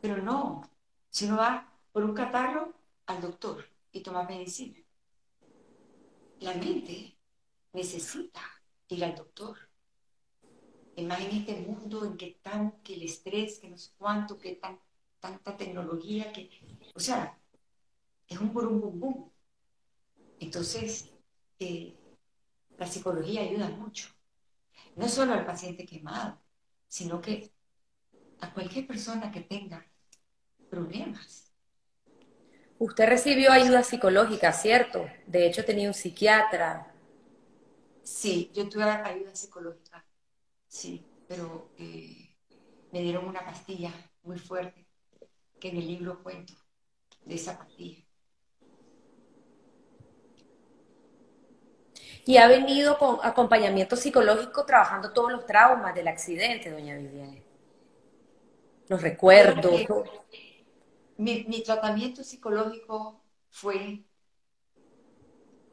[0.00, 0.62] Pero no,
[1.10, 2.72] si uno va por un catarro
[3.06, 4.78] al doctor y toma medicina.
[6.40, 7.16] La mente
[7.72, 8.40] necesita
[8.88, 9.56] ir al doctor.
[10.96, 14.38] Y más en este mundo en que estamos, que el estrés, que no sé cuánto,
[14.38, 14.78] que tan,
[15.20, 16.50] tanta tecnología, que,
[16.94, 17.38] o sea,
[18.26, 19.30] es un burum bum bum.
[20.40, 21.10] Entonces,
[21.58, 21.96] eh,
[22.76, 24.08] la psicología ayuda mucho.
[24.96, 26.38] No solo al paciente quemado,
[26.88, 27.52] sino que
[28.42, 29.86] a cualquier persona que tenga
[30.68, 31.52] problemas.
[32.78, 35.08] Usted recibió ayuda psicológica, ¿cierto?
[35.26, 36.92] De hecho, tenía un psiquiatra.
[38.02, 40.04] Sí, yo tuve ayuda psicológica,
[40.66, 42.34] sí, pero eh,
[42.90, 43.92] me dieron una pastilla
[44.24, 44.84] muy fuerte,
[45.60, 46.54] que en el libro cuento
[47.24, 48.04] de esa pastilla.
[52.24, 57.41] Y ha venido con acompañamiento psicológico trabajando todos los traumas del accidente, doña Viviane
[58.92, 59.80] los recuerdos.
[61.16, 64.04] Mi, mi tratamiento psicológico fue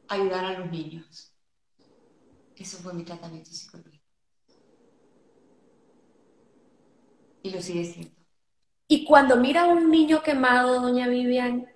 [0.08, 1.34] ayudar a los niños.
[2.56, 4.04] Eso fue mi tratamiento psicológico.
[7.42, 8.14] Y lo sigue siendo.
[8.88, 11.68] Y cuando mira a un niño quemado, doña Vivian,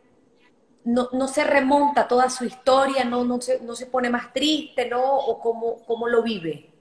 [0.84, 4.88] no, no se remonta toda su historia, no, no, se, no se pone más triste,
[4.88, 5.16] ¿no?
[5.18, 6.72] ¿O cómo, cómo lo vive?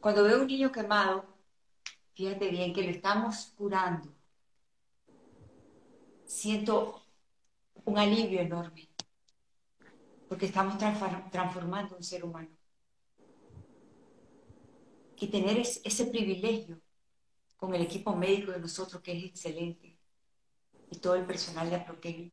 [0.00, 1.37] Cuando veo un niño quemado,
[2.18, 4.12] fíjate bien que lo estamos curando,
[6.24, 7.00] siento
[7.84, 8.88] un alivio enorme,
[10.28, 10.76] porque estamos
[11.30, 12.50] transformando un ser humano.
[15.20, 16.80] Y tener ese privilegio
[17.56, 19.96] con el equipo médico de nosotros, que es excelente,
[20.90, 22.32] y todo el personal de Aproquel,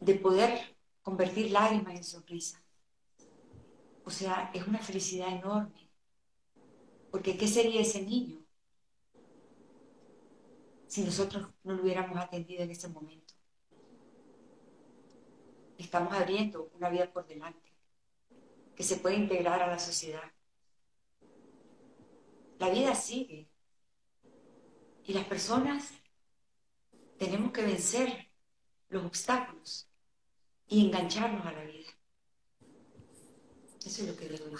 [0.00, 2.60] de poder convertir lágrimas en sonrisa.
[4.04, 5.88] O sea, es una felicidad enorme.
[7.12, 8.40] Porque ¿qué sería ese niño
[10.90, 13.32] si nosotros no lo hubiéramos atendido en ese momento.
[15.78, 17.72] Estamos abriendo una vida por delante
[18.74, 20.32] que se puede integrar a la sociedad.
[22.58, 23.48] La vida sigue
[25.04, 25.92] y las personas
[27.18, 28.28] tenemos que vencer
[28.88, 29.88] los obstáculos
[30.66, 31.90] y engancharnos a la vida.
[33.86, 34.56] Eso es lo que digo.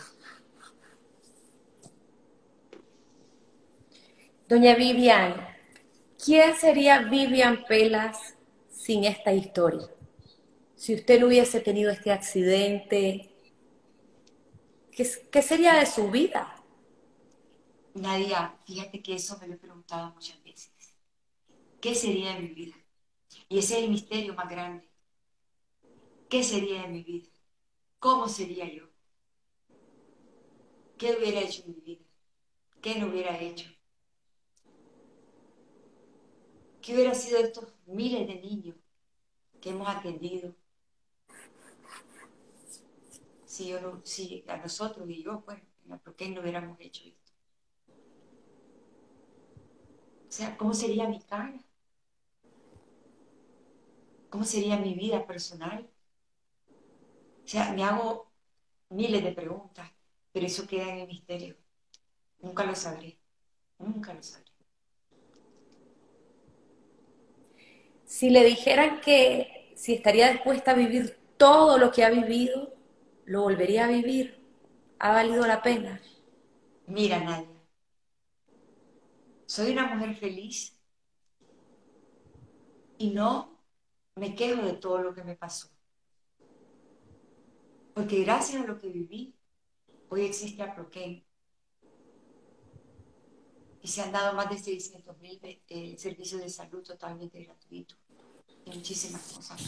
[4.49, 5.50] Doña Vivian,
[6.23, 8.35] ¿Quién sería Vivian Pelas
[8.71, 9.89] sin esta historia?
[10.77, 13.31] Si usted no hubiese tenido este accidente,
[14.93, 16.63] ¿qué, sería de su vida?
[17.95, 20.71] Nadia, fíjate que eso me lo he preguntado muchas veces.
[21.81, 22.77] ¿Qué sería de mi vida?
[23.49, 24.87] Y ese es el misterio más grande.
[26.29, 27.29] ¿Qué sería de mi vida?
[27.99, 28.85] ¿Cómo sería yo?
[30.99, 32.05] ¿Qué hubiera hecho en mi vida?
[32.83, 33.71] ¿Qué no hubiera hecho?
[36.91, 38.75] ¿Qué hubiera sido estos miles de niños
[39.61, 40.57] que hemos atendido?
[43.45, 45.61] Si a nosotros y yo, pues,
[46.03, 47.33] ¿por qué no hubiéramos hecho esto?
[50.29, 51.61] O sea, ¿cómo sería mi cara?
[54.29, 55.89] ¿Cómo sería mi vida personal?
[57.45, 58.33] O sea, me hago
[58.89, 59.89] miles de preguntas,
[60.33, 61.57] pero eso queda en el misterio.
[62.41, 63.17] Nunca lo sabré,
[63.79, 64.50] nunca lo sabré.
[68.11, 72.75] Si le dijeran que si estaría dispuesta a vivir todo lo que ha vivido,
[73.25, 74.37] lo volvería a vivir,
[74.99, 76.01] ¿ha valido la pena?
[76.89, 77.63] Mira, Nadia,
[79.47, 80.77] soy una mujer feliz
[82.99, 83.57] y no
[84.17, 85.69] me quejo de todo lo que me pasó.
[87.95, 89.37] Porque gracias a lo que viví,
[90.09, 91.25] hoy existe Aproquén.
[93.83, 98.00] Y se han dado más de 600 mil eh, servicios de salud totalmente gratuitos.
[98.75, 99.61] Muchísimas cosas.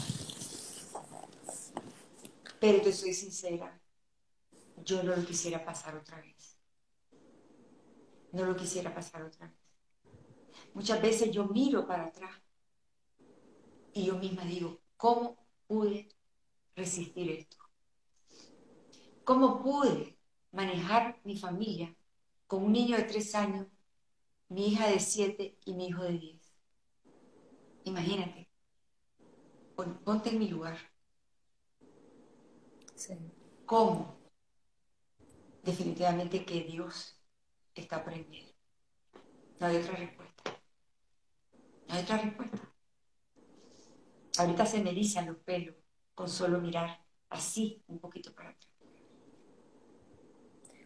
[2.59, 3.81] Pero te soy sincera,
[4.77, 6.57] yo no lo quisiera pasar otra vez.
[8.31, 9.57] No lo quisiera pasar otra vez.
[10.73, 12.31] Muchas veces yo miro para atrás
[13.93, 15.37] y yo misma digo, ¿cómo
[15.67, 16.07] pude
[16.75, 17.57] resistir esto?
[19.25, 20.17] ¿Cómo pude
[20.51, 21.93] manejar mi familia
[22.47, 23.67] con un niño de tres años,
[24.47, 26.53] mi hija de siete y mi hijo de diez?
[27.83, 28.52] Imagínate,
[29.75, 30.77] ponte en mi lugar.
[33.65, 34.17] ¿Cómo?
[35.63, 37.19] Definitivamente que Dios
[37.73, 38.27] está en
[39.59, 40.43] No hay otra respuesta.
[41.87, 42.57] No hay otra respuesta.
[44.37, 45.75] Ahorita se me erizan los pelos
[46.15, 48.71] con solo mirar así un poquito para atrás.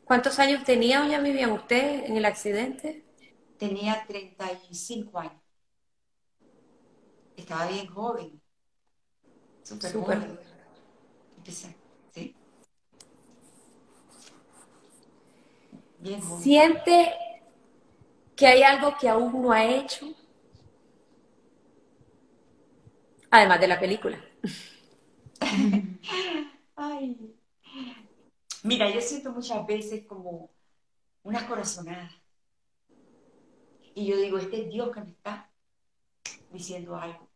[0.03, 3.03] ¿Cuántos años tenía doña Vivian usted en el accidente?
[3.57, 5.41] Tenía 35 años.
[7.35, 8.41] Estaba bien joven.
[9.67, 10.39] Súper joven.
[16.39, 17.13] ¿Siente
[18.33, 20.07] que hay algo que aún no ha hecho?
[23.29, 24.23] Además de la película.
[26.77, 27.35] Ay.
[28.63, 30.49] Mira, yo siento muchas veces como
[31.23, 32.09] una corazonada.
[33.93, 35.51] Y yo digo, este es Dios que me está
[36.53, 37.26] diciendo algo.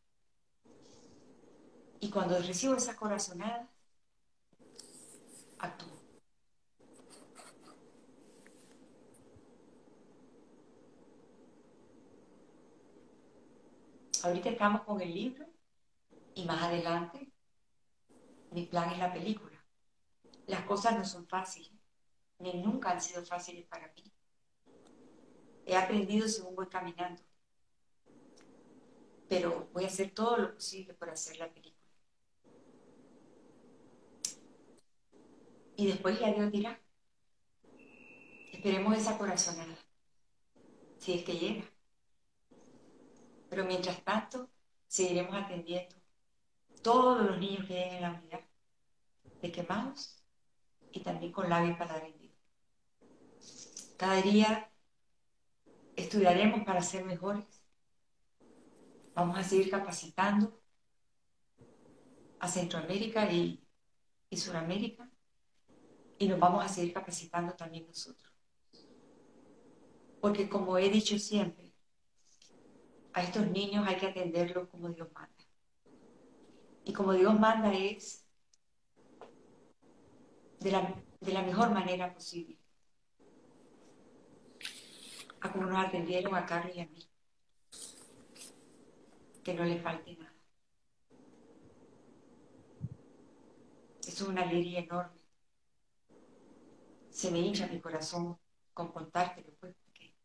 [2.02, 3.70] Y cuando recibo esa corazonada,
[5.60, 6.02] actúo.
[14.24, 15.46] Ahorita estamos con el libro
[16.34, 17.32] y más adelante,
[18.50, 19.64] mi plan es la película.
[20.48, 21.72] Las cosas no son fáciles,
[22.40, 24.12] ni nunca han sido fáciles para mí.
[25.68, 27.22] He aprendido según voy caminando,
[29.30, 31.71] pero voy a hacer todo lo posible por hacer la película.
[35.76, 36.80] Y después ya Dios dirá,
[38.52, 39.76] esperemos esa corazonada,
[40.98, 41.64] si es que llega.
[43.50, 44.50] Pero mientras tanto,
[44.88, 45.96] seguiremos atendiendo
[46.82, 48.42] todos los niños que hay en la unidad
[49.42, 50.24] de quemados
[50.92, 52.08] y también con labios para dar
[53.98, 54.72] Cada día
[55.96, 57.46] estudiaremos para ser mejores.
[59.14, 60.62] Vamos a seguir capacitando
[62.40, 63.64] a Centroamérica y,
[64.30, 65.11] y Suramérica
[66.22, 68.32] y nos vamos a seguir capacitando también nosotros.
[70.20, 71.74] Porque como he dicho siempre,
[73.12, 75.44] a estos niños hay que atenderlos como Dios manda.
[76.86, 78.28] Y como Dios manda es
[80.60, 82.60] de la, mejor manera posible.
[85.40, 87.10] A como nos atendieron a Carlos y a mí.
[89.44, 90.36] Que no le falte nada.
[94.06, 95.21] Es una alegría enorme.
[97.22, 98.36] Se me hincha mi corazón
[98.74, 100.16] con contártelo, pues, porque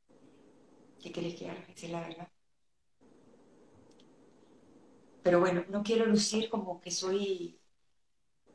[0.99, 1.61] ¿qué querés que haga?
[1.69, 2.29] Esa es la verdad.
[5.23, 7.61] Pero bueno, no quiero lucir como que soy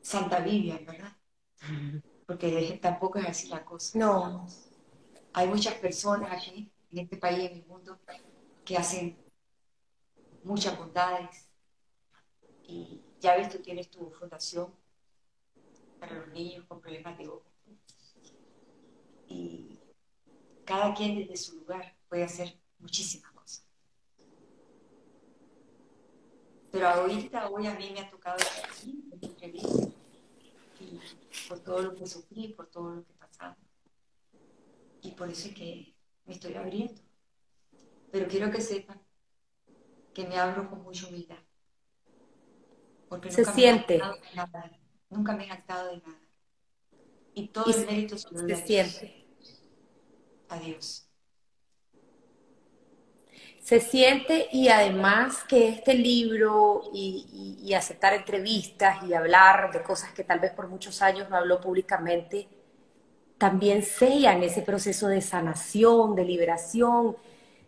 [0.00, 1.16] Santa Vivian, ¿verdad?
[2.26, 3.96] Porque tampoco es así la cosa.
[3.96, 4.48] No.
[5.34, 8.00] Hay muchas personas aquí, en este país, en el mundo,
[8.64, 9.16] que hacen
[10.42, 11.48] muchas bondades.
[12.64, 14.74] Y ya ves, tú tienes tu fundación
[16.00, 17.51] para los niños con problemas de ojo.
[19.32, 19.78] Y
[20.64, 23.64] cada quien desde su lugar puede hacer muchísimas cosas.
[26.70, 29.88] Pero ahorita, hoy a mí me ha tocado estar aquí, en entrevista,
[30.80, 30.98] y
[31.48, 33.56] por todo lo que sufrí, por todo lo que he pasado.
[35.02, 37.00] Y por eso es que me estoy abriendo.
[38.10, 39.00] Pero quiero que sepan
[40.12, 41.38] que me abro con mucha humildad.
[43.08, 43.98] Porque Se nunca siente.
[43.98, 44.80] Me de nada,
[45.10, 46.20] nunca me he jactado de nada.
[47.34, 49.21] Y todo el mérito se, se siente.
[50.52, 51.02] Adiós
[53.62, 60.24] se siente y además que este libro y, aceptar entrevistas y hablar de cosas que
[60.24, 62.46] tal vez por muchos años no habló públicamente,
[63.38, 67.16] también sellan ese proceso de sanación, de liberación,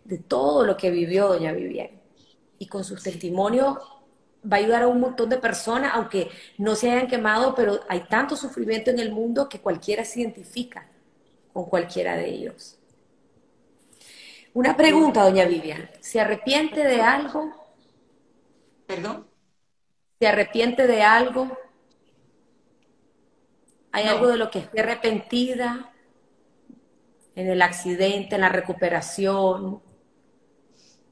[0.04, 1.88] de todo lo que vivió doña Vivian.
[2.58, 3.78] Y con sus testimonios
[4.44, 6.28] va a ayudar a un montón de personas, aunque
[6.58, 10.86] no se hayan quemado, pero hay tanto sufrimiento en el mundo que cualquiera se identifica
[11.54, 12.78] con cualquiera de ellos.
[14.52, 15.88] Una pregunta, doña Vivian.
[16.00, 17.54] ¿Se arrepiente de algo?
[18.86, 19.28] ¿Perdón?
[20.18, 21.56] ¿Se arrepiente de algo?
[23.92, 25.92] ¿Hay algo de lo que esté arrepentida?
[27.36, 29.80] En el accidente, en la recuperación.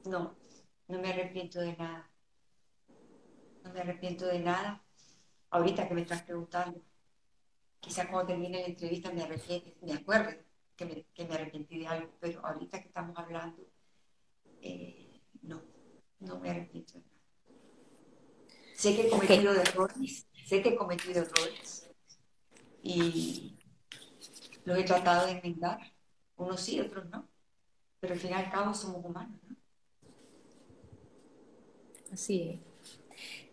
[0.05, 0.35] No,
[0.87, 2.09] no me arrepiento de nada.
[3.63, 4.83] No me arrepiento de nada.
[5.51, 6.81] Ahorita que me estás preguntando,
[7.83, 9.27] quizá cuando termine la entrevista me,
[9.81, 10.45] me acuerde
[10.77, 13.61] que me, que me arrepentí de algo, pero ahorita que estamos hablando,
[14.61, 15.61] eh, no,
[16.21, 17.11] no me arrepiento de nada.
[18.73, 21.89] Sé que he cometido errores, sé que he cometido errores
[22.81, 23.59] y
[24.63, 25.79] los he tratado de enmendar,
[26.37, 27.27] unos sí, otros no,
[27.99, 29.55] pero al fin y al cabo somos humanos, ¿no?
[32.13, 32.59] Así es.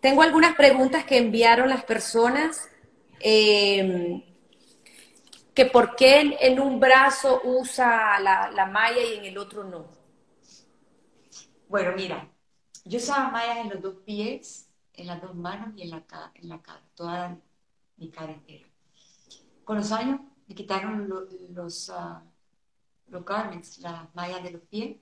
[0.00, 2.69] Tengo algunas preguntas que enviaron las personas.
[3.20, 4.24] Eh,
[5.54, 9.86] que por qué en, un brazo usa la, la, malla y en el otro no.
[11.68, 12.28] Bueno, mira,
[12.84, 16.04] yo usaba mallas en los dos pies, en las dos manos y en la,
[16.34, 17.38] en la cara, toda
[17.96, 18.66] mi cara entera.
[19.64, 22.20] Con los años me quitaron los, uh,
[23.08, 24.96] los garments, las mallas de los pies,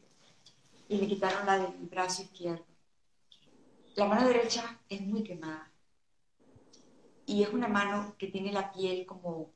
[0.88, 2.66] y me quitaron la del brazo izquierdo.
[3.94, 5.67] La mano derecha es muy quemada.
[7.28, 9.52] Y es una mano que tiene la piel como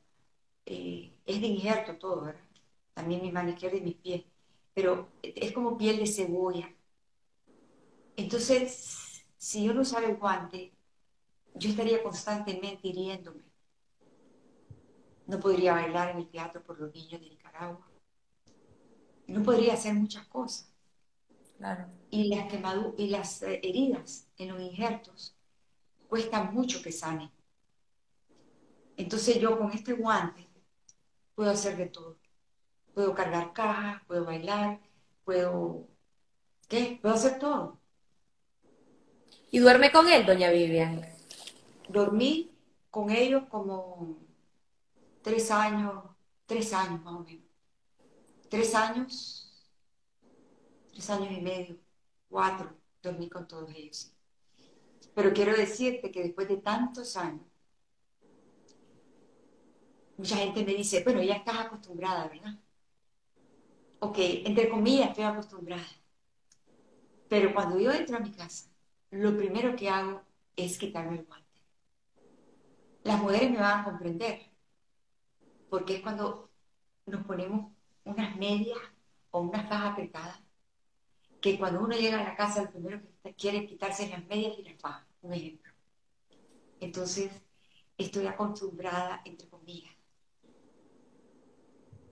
[0.67, 2.45] eh, es de injerto todo, ¿verdad?
[2.93, 4.25] También mi mano izquierda y mis pies,
[4.75, 6.71] pero es como piel de cebolla.
[8.15, 10.75] Entonces, si yo no usara el guante,
[11.55, 13.43] yo estaría constantemente hiriéndome.
[15.27, 17.89] No podría bailar en el teatro por los niños de Nicaragua.
[19.29, 20.71] No podría hacer muchas cosas.
[21.57, 21.87] Claro.
[22.11, 25.35] Y las quemaduras y las eh, heridas en los injertos
[26.07, 27.31] cuestan mucho que sanen.
[28.97, 30.49] Entonces yo con este guante
[31.35, 32.19] puedo hacer de todo.
[32.95, 34.81] Puedo cargar cajas, puedo bailar,
[35.25, 35.89] puedo...
[36.69, 36.99] ¿Qué?
[37.01, 37.81] Puedo hacer todo.
[39.51, 41.07] ¿Y duerme con él, doña Vivian?
[41.89, 42.51] Dormí
[42.91, 44.19] con ellos como
[45.23, 46.05] tres años,
[46.47, 47.45] tres años más o menos.
[48.49, 49.65] Tres años,
[50.91, 51.77] tres años y medio,
[52.29, 54.13] cuatro, dormí con todos ellos.
[55.15, 57.47] Pero quiero decirte que después de tantos años,
[60.17, 62.59] mucha gente me dice, bueno, ya estás acostumbrada, ¿verdad?
[64.01, 65.87] Ok, entre comillas estoy acostumbrada.
[67.29, 68.71] Pero cuando yo entro a mi casa,
[69.11, 70.23] lo primero que hago
[70.57, 71.61] es quitarme el guante.
[73.05, 74.51] Las mujeres me van a comprender,
[75.71, 76.51] porque es cuando
[77.07, 77.73] nos ponemos
[78.05, 78.79] unas medias
[79.31, 80.41] o unas fajas apretadas,
[81.41, 84.63] que cuando uno llega a la casa, lo primero que quiere quitarse las medias y
[84.63, 85.73] las fajas, un ejemplo.
[86.81, 87.31] Entonces,
[87.97, 89.49] estoy acostumbrada, entre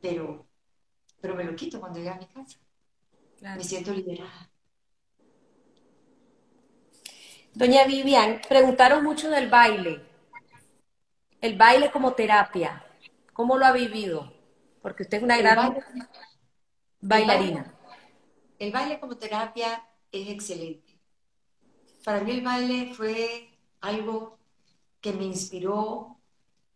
[0.00, 0.46] pero,
[1.20, 2.58] pero me lo quito cuando llegue a mi casa.
[3.40, 4.50] Me siento liberada.
[7.54, 10.02] Doña Vivian, preguntaron mucho del baile.
[11.40, 12.84] El baile como terapia.
[13.32, 14.32] ¿Cómo lo ha vivido?
[14.82, 15.78] Porque usted es una gran
[17.00, 17.74] bailarina.
[18.58, 21.00] el baile como terapia es excelente.
[22.04, 24.38] Para mí el baile fue algo
[25.00, 26.18] que me inspiró,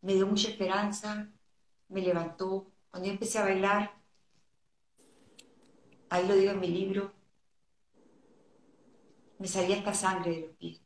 [0.00, 1.30] me dio mucha esperanza,
[1.88, 3.92] me levantó, cuando yo empecé a bailar,
[6.10, 7.12] ahí lo digo en mi libro,
[9.40, 10.80] me salía esta sangre de los pies.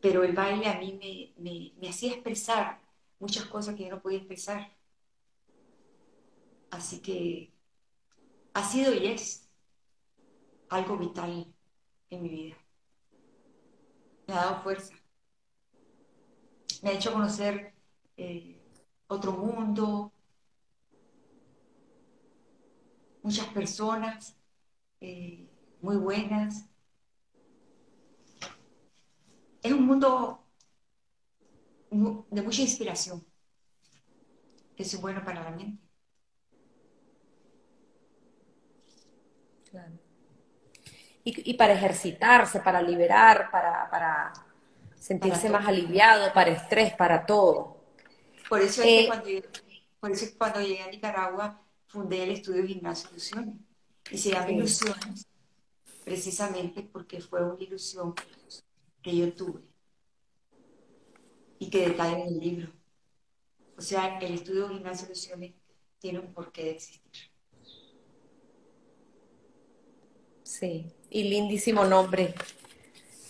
[0.00, 2.80] Pero el baile a mí me, me hacía expresar
[3.18, 4.76] muchas cosas que yo no podía expresar.
[6.70, 7.52] Así que
[8.54, 9.50] ha sido y es
[10.68, 11.52] algo vital
[12.10, 12.56] en mi vida.
[14.28, 14.94] Me ha dado fuerza.
[16.80, 17.74] Me ha hecho conocer
[18.16, 18.62] eh,
[19.08, 20.12] otro mundo,
[23.22, 24.36] muchas personas
[25.00, 25.48] eh,
[25.80, 26.66] muy buenas.
[29.62, 30.44] Es un mundo
[31.90, 33.24] de mucha inspiración.
[34.76, 35.82] Eso es bueno para la mente.
[39.70, 39.92] Claro.
[41.24, 44.32] Y, para ejercitarse, para liberar, para,
[44.96, 47.84] sentirse más aliviado, para estrés, para todo.
[48.48, 49.24] Por eso, es que eh, cuando,
[50.00, 51.61] por eso es que cuando llegué a Nicaragua
[51.92, 53.56] fundé el estudio Gimnasio Ilusiones.
[54.10, 55.26] Y se llama Ilusiones
[56.04, 58.14] precisamente porque fue una ilusión
[59.00, 59.60] que yo tuve
[61.58, 62.72] y que detalla en el libro.
[63.76, 65.52] O sea, el estudio Gimnasio Ilusiones
[65.98, 67.30] tiene un porqué de existir.
[70.42, 72.34] Sí, y lindísimo nombre,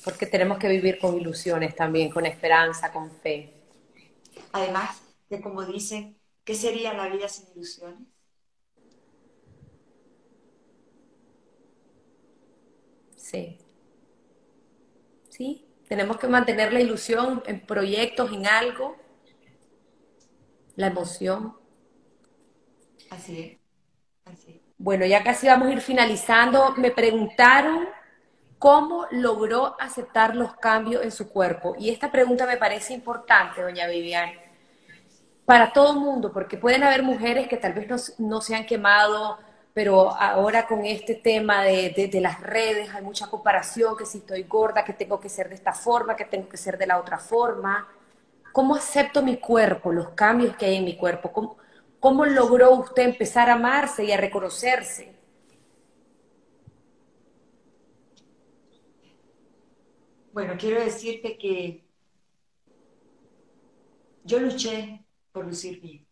[0.04, 3.52] porque tenemos que vivir con ilusiones también, con esperanza, con fe.
[4.52, 8.11] Además de como dicen, ¿qué sería la vida sin ilusiones?
[13.32, 13.58] Sí.
[15.30, 15.66] ¿Sí?
[15.88, 18.96] Tenemos que mantener la ilusión en proyectos, en algo,
[20.76, 21.56] la emoción.
[23.10, 24.60] Así es, así es.
[24.76, 26.74] Bueno, ya casi vamos a ir finalizando.
[26.76, 27.88] Me preguntaron
[28.58, 31.74] cómo logró aceptar los cambios en su cuerpo.
[31.78, 34.30] Y esta pregunta me parece importante, doña Vivian,
[35.44, 39.38] para todo el mundo, porque pueden haber mujeres que tal vez no, se han quemado,
[39.74, 44.84] pero ahora con este tema de, las redes hay mucha comparación, que si estoy gorda,
[44.84, 47.88] que tengo que ser de esta forma, que tengo que ser de la otra forma.
[48.52, 51.32] ¿Cómo acepto mi cuerpo, los cambios que hay en mi cuerpo?
[51.32, 51.56] ¿Cómo,
[52.00, 55.14] cómo logró usted empezar a amarse y a reconocerse?
[60.34, 61.84] Bueno, quiero decirte que
[64.24, 66.06] yo luché por lucir bien,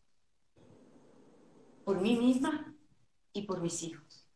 [1.84, 2.69] por mí misma
[3.32, 4.26] y por mis hijos.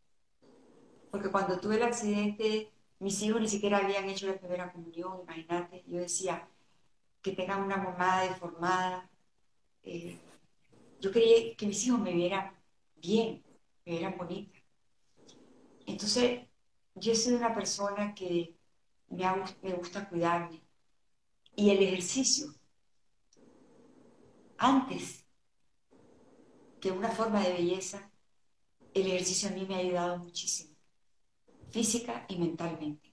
[1.11, 5.85] Porque cuando tuve el accidente, mis hijos ni siquiera habían hecho la primera comunión, imagínate.
[5.87, 6.49] Yo decía,
[7.25, 9.11] que tengan una mamá deformada.
[9.83, 10.19] Eh,
[11.01, 12.53] yo quería que mis hijos me vieran
[12.97, 13.43] bien,
[13.87, 14.59] me vieran bonita.
[15.87, 16.47] Entonces,
[16.95, 18.55] yo soy una persona que
[19.09, 20.63] me, gusta cuidarme.
[21.57, 22.55] Y el ejercicio,
[24.59, 25.25] antes
[26.79, 28.11] que una forma de belleza,
[28.95, 30.75] el ejercicio a mí me ha ayudado muchísimo,
[31.71, 33.11] física y mentalmente.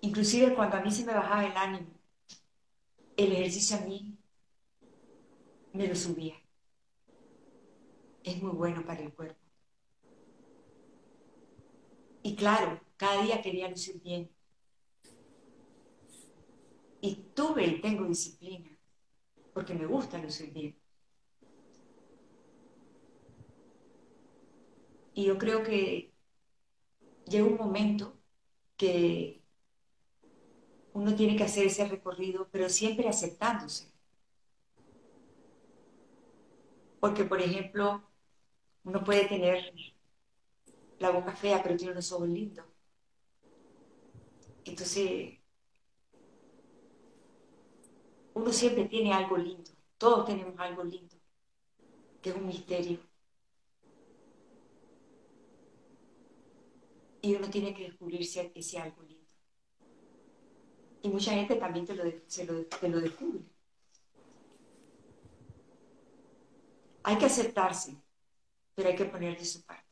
[0.00, 1.88] Inclusive cuando a mí se me bajaba el ánimo,
[3.16, 4.16] el ejercicio a mí
[5.72, 6.34] me lo subía.
[8.22, 9.38] Es muy bueno para el cuerpo.
[12.22, 14.30] Y claro, cada día quería lucir bien.
[17.02, 18.70] Y tuve y tengo disciplina,
[19.52, 20.83] porque me gusta lucir bien.
[25.14, 26.12] Y yo creo que
[27.26, 28.18] llega un momento
[28.76, 29.42] que
[30.92, 33.92] uno tiene que hacer ese recorrido, pero siempre aceptándose.
[37.00, 38.02] Porque, por ejemplo,
[38.84, 39.72] uno puede tener
[40.98, 42.64] la boca fea, pero tiene unos ojos lindos.
[44.64, 45.38] Entonces,
[48.34, 51.16] uno siempre tiene algo lindo, todos tenemos algo lindo,
[52.20, 52.98] que es un misterio.
[57.24, 59.24] Y uno tiene que descubrirse ese algo lindo.
[61.00, 62.04] Y mucha gente también te lo,
[62.66, 63.40] te lo descubre.
[67.02, 67.96] Hay que aceptarse,
[68.74, 69.88] pero hay que poner de su parte.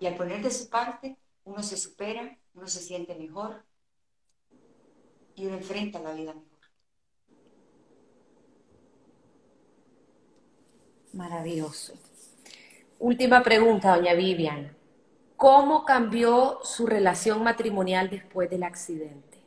[0.00, 3.66] Y al poner de su parte, uno se supera, uno se siente mejor
[5.34, 6.60] y uno enfrenta la vida mejor.
[11.12, 11.92] Maravilloso.
[12.98, 14.83] Última pregunta, doña Vivian.
[15.44, 19.42] ¿Cómo cambió su relación matrimonial después del accidente?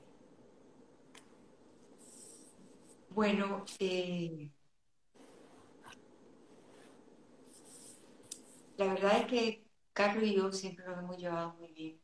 [3.10, 4.52] Bueno, eh,
[8.78, 12.00] la verdad es que Carlos y yo siempre nos hemos llevado muy bien.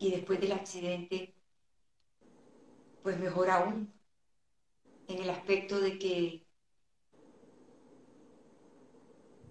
[0.00, 1.32] Y después del accidente,
[3.04, 3.94] pues mejor aún,
[5.06, 6.44] en el aspecto de que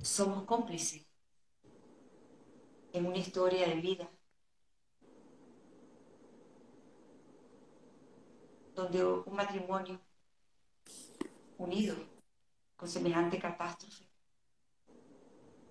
[0.02, 1.05] somos cómplices
[2.96, 4.10] en una historia de vida
[8.74, 10.00] donde un matrimonio
[11.58, 11.96] unido
[12.78, 14.08] con semejante catástrofe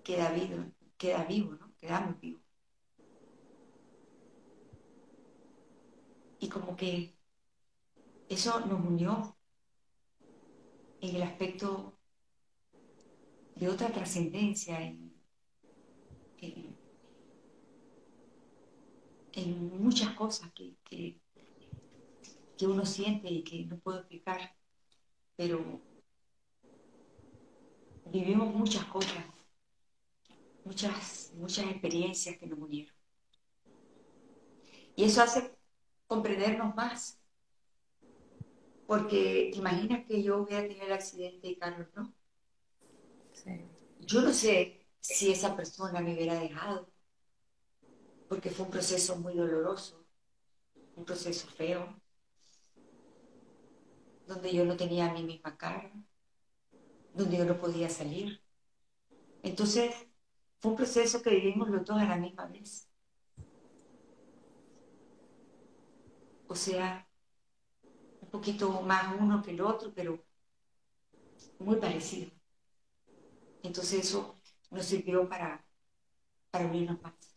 [0.02, 0.64] queda vivo,
[0.98, 1.74] queda vivo, ¿no?
[1.78, 2.42] Quedamos vivos.
[6.40, 7.14] Y como que
[8.28, 9.34] eso nos unió
[11.00, 11.98] en el aspecto
[13.56, 15.03] de otra trascendencia, en,
[19.42, 21.20] muchas cosas que, que,
[22.56, 24.54] que uno siente y que no puedo explicar,
[25.36, 25.80] pero
[28.06, 29.24] vivimos muchas cosas
[30.64, 32.94] muchas, muchas experiencias que nos unieron.
[34.96, 35.52] Y eso hace
[36.06, 37.20] comprendernos más.
[38.86, 42.12] Porque imagina que yo hubiera tenido el accidente y Carlos no.
[44.00, 46.90] Yo no sé si esa persona me hubiera dejado,
[48.34, 50.04] porque fue un proceso muy doloroso,
[50.96, 51.86] un proceso feo,
[54.26, 55.92] donde yo no tenía mi misma cara,
[57.12, 58.42] donde yo no podía salir.
[59.44, 59.94] Entonces,
[60.58, 62.88] fue un proceso que vivimos los dos a la misma vez.
[66.48, 67.06] O sea,
[68.20, 70.20] un poquito más uno que el otro, pero
[71.60, 72.32] muy parecido.
[73.62, 74.40] Entonces eso
[74.72, 75.64] nos sirvió para,
[76.50, 77.33] para unirnos más.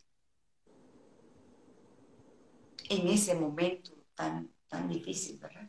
[2.88, 5.68] En ese momento tan, tan difícil, ¿verdad?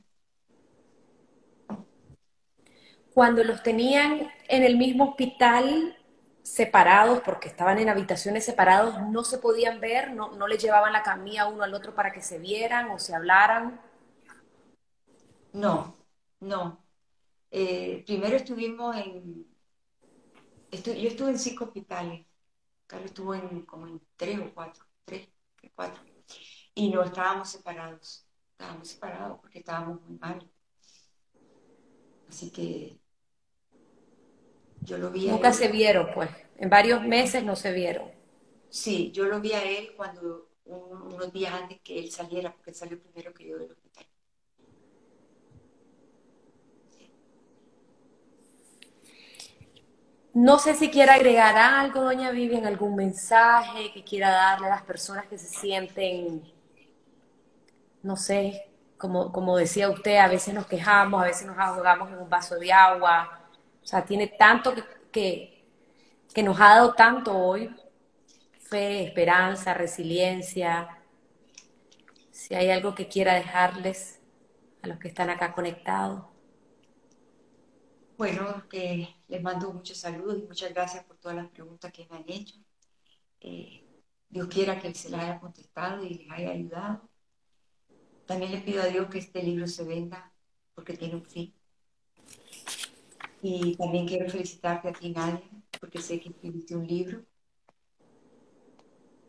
[3.14, 5.98] Cuando los tenían en el mismo hospital,
[6.42, 11.04] separados, porque estaban en habitaciones separados, no se podían ver, no, no les llevaban la
[11.04, 13.80] camilla uno al otro para que se vieran o se hablaran.
[15.54, 15.96] No,
[16.40, 16.84] no.
[17.52, 19.46] Eh, primero estuvimos en,
[20.72, 22.26] yo estuve en cinco hospitales,
[22.88, 25.28] Carlos estuvo en como en tres o cuatro, tres,
[25.76, 26.02] cuatro,
[26.80, 30.50] y no estábamos separados, estábamos separados porque estábamos muy mal.
[32.30, 32.98] Así que
[34.82, 35.28] yo lo vi.
[35.28, 36.30] Nunca se vieron, pues.
[36.58, 38.10] En varios meses no se vieron.
[38.70, 42.76] Sí, yo lo vi a él cuando unos días antes que él saliera, porque él
[42.76, 44.06] salió primero que yo del hospital.
[50.34, 54.84] No sé si quiere agregar algo, doña Vivian, algún mensaje que quiera darle a las
[54.84, 56.44] personas que se sienten,
[58.04, 62.20] no sé, como, como decía usted, a veces nos quejamos, a veces nos ahogamos en
[62.20, 63.50] un vaso de agua.
[63.82, 64.74] O sea, tiene tanto
[65.12, 65.66] que,
[66.34, 67.74] que, nos ha dado tanto hoy,
[68.60, 70.98] fe, esperanza, resiliencia.
[72.32, 74.20] Si hay algo que quiera dejarles
[74.82, 76.24] a los que están acá conectados.
[78.18, 78.64] Bueno,
[79.30, 82.56] les mando muchos saludos y muchas gracias por todas las preguntas que me han hecho.
[83.40, 83.86] Eh,
[84.28, 87.09] Dios quiera que se las haya contestado y les haya ayudado.
[88.30, 90.32] También le pido a Dios que este libro se venda
[90.76, 91.52] porque tiene un fin.
[93.42, 95.42] Y también quiero felicitarte a ti, Nadia,
[95.80, 97.26] porque sé que escribiste un libro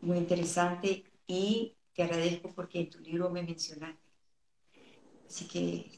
[0.02, 4.06] muy interesante y te agradezco porque en tu libro me mencionaste.
[5.26, 5.90] Así que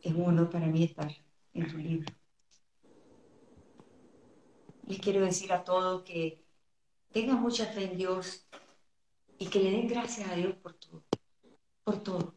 [0.00, 1.12] es un honor para mí estar
[1.54, 2.14] en tu libro.
[4.86, 6.40] Les quiero decir a todos que
[7.10, 8.46] tengan mucha fe en Dios
[9.40, 11.02] y que le den gracias a Dios por todo,
[11.88, 12.34] por todo.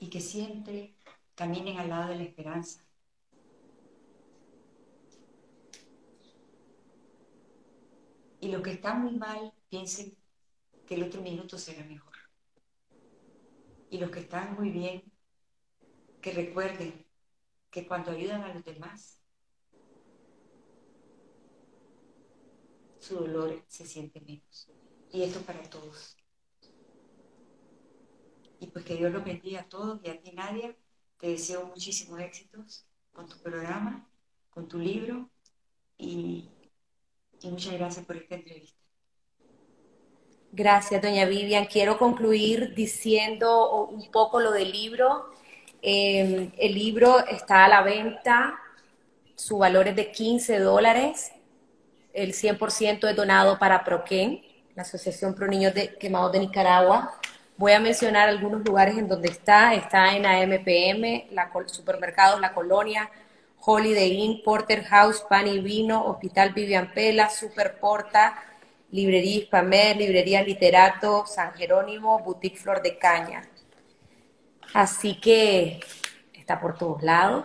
[0.00, 0.96] Y que siempre
[1.36, 2.82] caminen al lado de la esperanza.
[8.40, 10.16] Y los que están muy mal piensen
[10.84, 12.16] que el otro minuto será mejor
[13.88, 15.12] y los que están muy bien,
[16.20, 17.06] que recuerden
[17.70, 19.21] que cuando ayudan a los demás,
[23.02, 24.68] su dolor se siente menos.
[25.12, 26.16] Y esto para todos.
[28.60, 30.74] Y pues que Dios los bendiga a todos y a ti, Nadia.
[31.18, 34.08] Te deseo muchísimos éxitos con tu programa,
[34.50, 35.28] con tu libro
[35.98, 36.48] y,
[37.40, 38.80] y muchas gracias por esta entrevista.
[40.52, 41.66] Gracias, doña Vivian.
[41.66, 45.30] Quiero concluir diciendo un poco lo del libro.
[45.80, 48.60] Em, el libro está a la venta,
[49.34, 51.32] su valor es de 15 dólares,
[52.12, 54.42] el 100% es donado para Proquén,
[54.74, 57.18] la Asociación Pro Niños de Quemados de Nicaragua.
[57.56, 59.74] Voy a mencionar algunos lugares en donde está.
[59.74, 61.28] Está en AMPM,
[61.66, 63.10] supermercados La Colonia,
[63.60, 68.42] Holiday Inn, Porter House, Pan y Vino, Hospital Vivian Pela, Superporta,
[68.90, 73.48] Librería Hispamer, Librería Literato, San Jerónimo, Boutique Flor de Caña.
[74.74, 75.80] Así que
[76.32, 77.44] está por todos lados,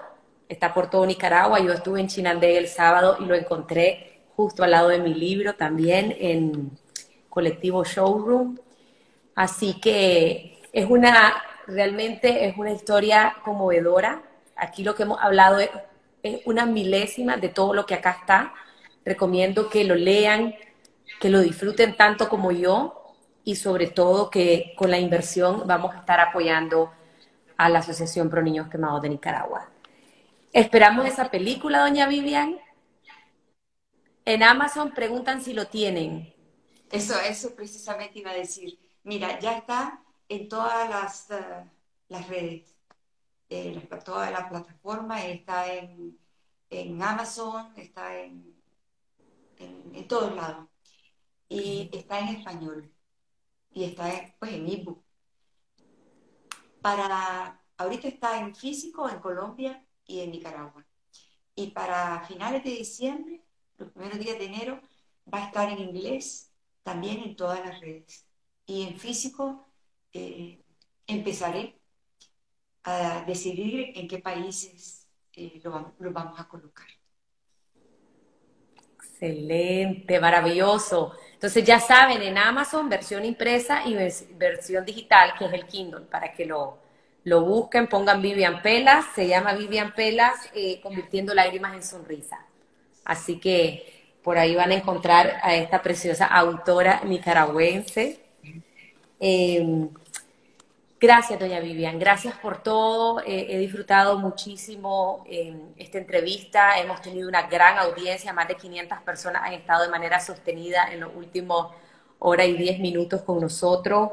[0.49, 1.59] está por todo Nicaragua.
[1.59, 5.55] Yo estuve en Chinandé el sábado y lo encontré justo al lado de mi libro
[5.55, 6.71] también en
[7.27, 8.59] colectivo Showroom.
[9.33, 11.33] Así que es una,
[11.65, 14.21] realmente es una historia conmovedora.
[14.55, 15.71] Aquí lo que hemos hablado es,
[16.21, 18.53] es una milésima de todo lo que acá está.
[19.03, 20.53] Recomiendo que lo lean,
[21.19, 25.99] que lo disfruten tanto como yo y sobre todo que con la inversión vamos a
[25.99, 26.91] estar apoyando
[27.57, 29.67] a la Asociación Pro Niños Quemados de Nicaragua.
[30.53, 32.59] Esperamos esa película, doña Vivian.
[34.27, 36.33] En Amazon preguntan si lo tienen.
[36.91, 38.77] Eso, eso precisamente iba a decir.
[39.03, 41.71] Mira, ya está en todas las, eh,
[42.09, 42.75] las redes,
[43.47, 46.19] en eh, todas las plataformas, está en,
[47.01, 48.53] Amazon, está en,
[49.59, 50.67] en, en todos lados
[51.47, 52.93] y está en español
[53.71, 55.05] y está pues, en ebook.
[56.81, 60.85] Para, ahorita está en físico en Colombia y en Nicaragua.
[61.55, 63.46] Y para finales de diciembre,
[63.77, 64.79] los primeros días de enero,
[65.31, 66.51] va a estar en inglés
[66.83, 68.25] también en todas las redes.
[68.65, 69.67] Y en físico
[70.13, 70.61] eh,
[71.05, 71.79] empezaré
[72.83, 76.87] a decidir en qué países eh, lo, lo vamos a colocar.
[78.95, 81.13] Excelente, maravilloso.
[81.33, 83.95] Entonces ya saben, en Amazon versión impresa y
[84.35, 86.79] versión digital, que es el Kindle, para que lo,
[87.23, 92.45] lo busquen, pongan Vivian Pelas, se llama Vivian Pelas, eh, convirtiendo lágrimas en sonrisa.
[93.07, 98.19] Así que por ahí van a encontrar a esta preciosa autora nicaragüense.
[99.17, 99.87] Eh,
[100.99, 103.21] gracias, doña Vivian, gracias por todo.
[103.21, 105.25] Eh, he disfrutado muchísimo
[105.77, 106.77] esta entrevista.
[106.77, 110.99] Hemos tenido una gran audiencia, más de 500 personas han estado de manera sostenida en
[110.99, 111.67] los últimos
[112.19, 114.11] hora y 10 minutos con nosotros.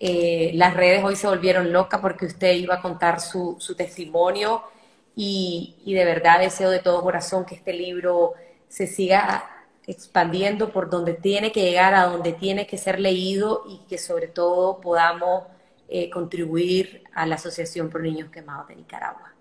[0.00, 4.64] Eh, las redes hoy se volvieron locas porque usted iba a contar su, su testimonio
[5.16, 8.34] y, y, de verdad deseo de todo corazón que este libro
[8.68, 9.48] se siga
[9.86, 14.28] expandiendo por donde tiene que llegar, a donde tiene que ser leído y que sobre
[14.28, 15.44] todo podamos
[15.88, 19.34] eh, contribuir a la Asociación por Niños Quemados de Nicaragua.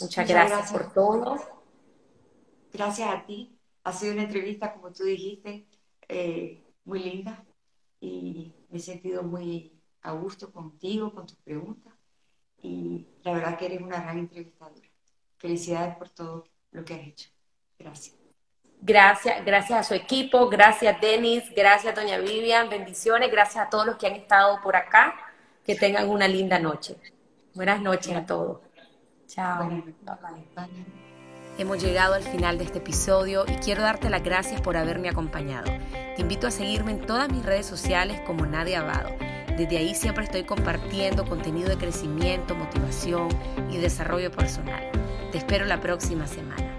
[0.00, 1.38] Muchas, gracias, por todo.
[2.72, 3.58] Gracias a ti.
[3.84, 5.66] Ha sido una entrevista, como tú dijiste,
[6.08, 7.44] eh, muy linda
[8.00, 9.72] y me he sentido muy
[10.02, 11.89] a gusto contigo, con tus preguntas
[12.62, 14.88] y la verdad que eres una gran entrevistadora.
[15.38, 17.30] Felicidades por todo lo que has hecho.
[17.78, 18.16] Gracias.
[18.82, 23.96] Gracias, gracias a su equipo, gracias Denis, gracias doña Vivian, bendiciones, gracias a todos los
[23.96, 25.14] que han estado por acá,
[25.66, 26.96] que tengan una linda noche.
[27.54, 28.60] Buenas noches a todos.
[29.26, 29.70] Chao.
[31.58, 35.70] Hemos llegado al final de este episodio y quiero darte las gracias por haberme acompañado.
[36.16, 39.10] Te invito a seguirme en todas mis redes sociales como Nadia Abado.
[39.60, 43.28] Desde ahí siempre estoy compartiendo contenido de crecimiento, motivación
[43.70, 44.90] y desarrollo personal.
[45.32, 46.69] Te espero la próxima semana.